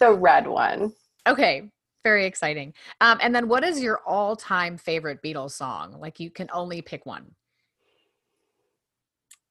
the 0.00 0.12
red 0.12 0.46
one. 0.48 0.92
Okay, 1.28 1.70
very 2.02 2.26
exciting. 2.26 2.74
Um, 3.00 3.18
and 3.22 3.32
then, 3.34 3.46
what 3.48 3.62
is 3.62 3.80
your 3.80 4.00
all-time 4.06 4.76
favorite 4.76 5.22
Beatles 5.22 5.52
song? 5.52 5.96
Like, 6.00 6.18
you 6.18 6.30
can 6.30 6.48
only 6.52 6.82
pick 6.82 7.06
one. 7.06 7.30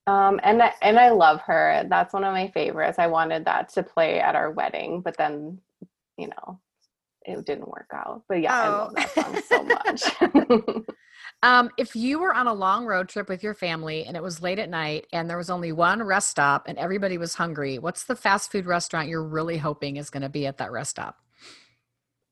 Um, 0.06 0.38
and 0.42 0.62
I, 0.62 0.72
and 0.82 0.98
I 0.98 1.10
love 1.10 1.40
her. 1.42 1.84
That's 1.88 2.12
one 2.12 2.24
of 2.24 2.32
my 2.34 2.48
favorites. 2.48 2.98
I 2.98 3.06
wanted 3.06 3.44
that 3.46 3.70
to 3.70 3.82
play 3.82 4.20
at 4.20 4.34
our 4.34 4.50
wedding, 4.50 5.00
but 5.00 5.16
then, 5.16 5.58
you 6.18 6.28
know, 6.28 6.60
it 7.22 7.44
didn't 7.46 7.68
work 7.68 7.88
out. 7.94 8.22
But 8.28 8.42
yeah, 8.42 8.54
I 8.54 8.68
love 8.68 8.92
Oh. 8.96 9.00
that 9.00 9.14
song 9.14 9.42
so 9.48 9.62
much. 9.64 10.84
Um, 11.42 11.68
if 11.76 11.94
you 11.94 12.18
were 12.18 12.34
on 12.34 12.46
a 12.46 12.54
long 12.54 12.86
road 12.86 13.08
trip 13.08 13.28
with 13.28 13.42
your 13.42 13.52
family 13.52 14.04
and 14.06 14.16
it 14.16 14.22
was 14.22 14.40
late 14.40 14.58
at 14.58 14.70
night 14.70 15.06
and 15.12 15.28
there 15.28 15.36
was 15.36 15.50
only 15.50 15.72
one 15.72 16.02
rest 16.02 16.30
stop 16.30 16.64
and 16.66 16.78
everybody 16.78 17.18
was 17.18 17.34
hungry, 17.34 17.78
what's 17.78 18.04
the 18.04 18.16
fast 18.16 18.50
food 18.50 18.64
restaurant 18.64 19.08
you're 19.08 19.22
really 19.26 19.58
hoping 19.58 19.96
is 19.96 20.08
going 20.08 20.22
to 20.22 20.30
be 20.30 20.46
at 20.46 20.56
that 20.58 20.72
rest 20.72 20.90
stop? 20.92 21.18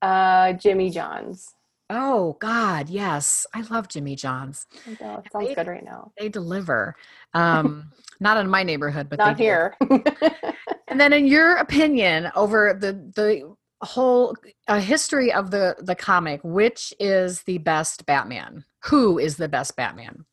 uh, 0.00 0.54
Jimmy 0.54 0.88
John's. 0.88 1.54
Oh 1.94 2.38
God, 2.40 2.88
yes, 2.88 3.46
I 3.54 3.60
love 3.62 3.86
Jimmy 3.88 4.16
John's. 4.16 4.66
I 4.86 4.90
know, 4.98 5.18
it 5.18 5.30
sounds 5.30 5.48
They- 5.48 5.54
good 5.54 5.66
right 5.66 5.84
now. 5.84 6.10
They 6.18 6.28
deliver. 6.28 6.96
Um, 7.34 7.90
not 8.20 8.36
in 8.36 8.46
my 8.50 8.62
neighborhood, 8.62 9.08
but 9.08 9.18
Not 9.18 9.38
here. 9.38 9.74
And 10.88 11.00
then, 11.00 11.14
in 11.14 11.26
your 11.26 11.56
opinion, 11.56 12.30
over 12.36 12.74
the 12.78 12.92
the 12.92 13.54
whole 13.80 14.34
uh, 14.68 14.80
history 14.80 15.32
of 15.32 15.50
the 15.50 15.76
the 15.80 15.94
comic, 15.94 16.40
which 16.44 16.92
is 17.00 17.42
the 17.44 17.56
best 17.56 18.04
Batman? 18.04 18.66
Who 18.84 19.18
is 19.18 19.38
the 19.38 19.48
best 19.48 19.76
Batman? 19.76 20.26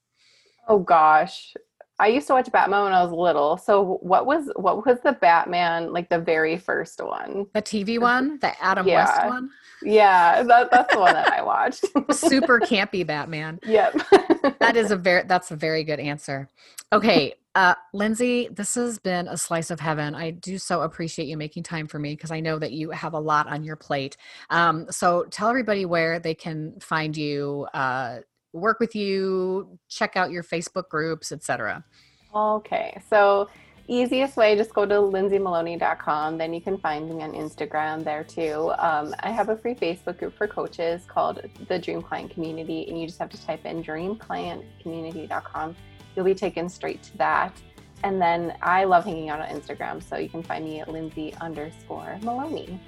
oh 0.67 0.79
gosh. 0.79 1.53
I 1.99 2.07
used 2.07 2.27
to 2.27 2.33
watch 2.33 2.51
Batman 2.51 2.83
when 2.85 2.93
I 2.93 3.03
was 3.03 3.11
little. 3.11 3.57
So 3.57 3.99
what 4.01 4.25
was 4.25 4.49
what 4.55 4.85
was 4.85 4.99
the 5.03 5.13
Batman 5.13 5.91
like 5.91 6.09
the 6.09 6.19
very 6.19 6.57
first 6.57 7.03
one? 7.03 7.45
The 7.53 7.61
TV 7.61 7.99
one, 7.99 8.39
the 8.39 8.59
Adam 8.63 8.85
West 8.85 9.25
one, 9.25 9.49
Yeah, 9.83 10.43
that, 10.43 10.71
that's 10.71 10.93
the 10.93 10.99
one 10.99 11.13
that 11.13 11.31
I 11.31 11.41
watched. 11.41 11.85
super 12.11 12.59
campy 12.63 13.05
Batman. 13.05 13.59
yep. 13.65 13.93
That 14.59 14.75
is 14.75 14.91
a 14.91 14.95
very 14.97 15.23
that's 15.27 15.51
a 15.51 15.55
very 15.55 15.83
good 15.83 15.99
answer. 15.99 16.47
Okay, 16.93 17.35
uh, 17.55 17.75
Lindsay, 17.93 18.47
this 18.51 18.75
has 18.75 18.99
been 18.99 19.27
a 19.27 19.35
slice 19.35 19.69
of 19.69 19.79
heaven. 19.79 20.15
I 20.15 20.31
do 20.31 20.57
so 20.57 20.81
appreciate 20.81 21.27
you 21.27 21.35
making 21.35 21.63
time 21.63 21.87
for 21.87 21.99
me 21.99 22.13
because 22.13 22.31
I 22.31 22.39
know 22.39 22.59
that 22.59 22.71
you 22.71 22.91
have 22.91 23.13
a 23.13 23.19
lot 23.19 23.47
on 23.47 23.63
your 23.63 23.75
plate. 23.75 24.17
Um, 24.49 24.85
so 24.89 25.25
tell 25.29 25.49
everybody 25.49 25.85
where 25.85 26.19
they 26.19 26.35
can 26.35 26.79
find 26.79 27.17
you, 27.17 27.67
uh, 27.73 28.19
work 28.53 28.79
with 28.79 28.95
you, 28.95 29.79
check 29.89 30.15
out 30.15 30.31
your 30.31 30.43
Facebook 30.43 30.89
groups, 30.89 31.31
etc. 31.31 31.83
Okay, 32.33 33.01
so 33.09 33.49
easiest 33.87 34.37
way, 34.37 34.55
just 34.55 34.73
go 34.73 34.85
to 34.85 34.95
lindsaymaloney.com. 34.95 36.37
Then 36.37 36.53
you 36.53 36.61
can 36.61 36.77
find 36.77 37.09
me 37.09 37.23
on 37.23 37.33
Instagram 37.33 38.03
there 38.03 38.23
too. 38.23 38.71
Um, 38.77 39.15
I 39.21 39.31
have 39.31 39.49
a 39.49 39.57
free 39.57 39.73
Facebook 39.73 40.19
group 40.19 40.37
for 40.37 40.47
coaches 40.47 41.03
called 41.07 41.41
the 41.67 41.79
Dream 41.79 42.01
Client 42.01 42.31
Community, 42.31 42.87
and 42.87 42.99
you 42.99 43.07
just 43.07 43.19
have 43.19 43.29
to 43.29 43.45
type 43.45 43.65
in 43.65 43.83
dreamclientcommunity.com. 43.83 45.75
You'll 46.15 46.25
be 46.25 46.35
taken 46.35 46.69
straight 46.69 47.01
to 47.03 47.17
that. 47.17 47.53
And 48.03 48.21
then 48.21 48.55
I 48.61 48.85
love 48.85 49.03
hanging 49.03 49.29
out 49.29 49.41
on 49.41 49.47
Instagram, 49.47 50.01
so 50.01 50.17
you 50.17 50.29
can 50.29 50.41
find 50.43 50.63
me 50.63 50.79
at 50.79 50.87
Lindsay 50.87 51.33
underscore 51.41 52.17
Maloney. 52.21 52.79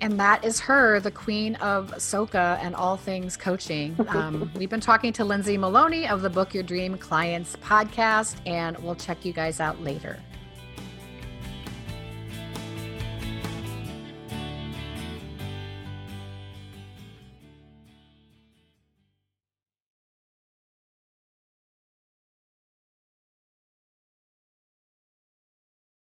And 0.00 0.18
that 0.18 0.44
is 0.44 0.58
her, 0.60 0.98
the 1.00 1.10
queen 1.10 1.56
of 1.56 1.92
SOCA 1.98 2.58
and 2.62 2.74
all 2.74 2.96
things 2.96 3.36
coaching. 3.36 3.96
Um, 4.10 4.50
we've 4.56 4.68
been 4.68 4.80
talking 4.80 5.12
to 5.14 5.24
Lindsay 5.24 5.56
Maloney 5.56 6.08
of 6.08 6.20
the 6.20 6.30
Book 6.30 6.52
Your 6.52 6.64
Dream 6.64 6.98
Clients 6.98 7.54
podcast, 7.56 8.36
and 8.44 8.76
we'll 8.78 8.96
check 8.96 9.24
you 9.24 9.32
guys 9.32 9.60
out 9.60 9.80
later. 9.80 10.18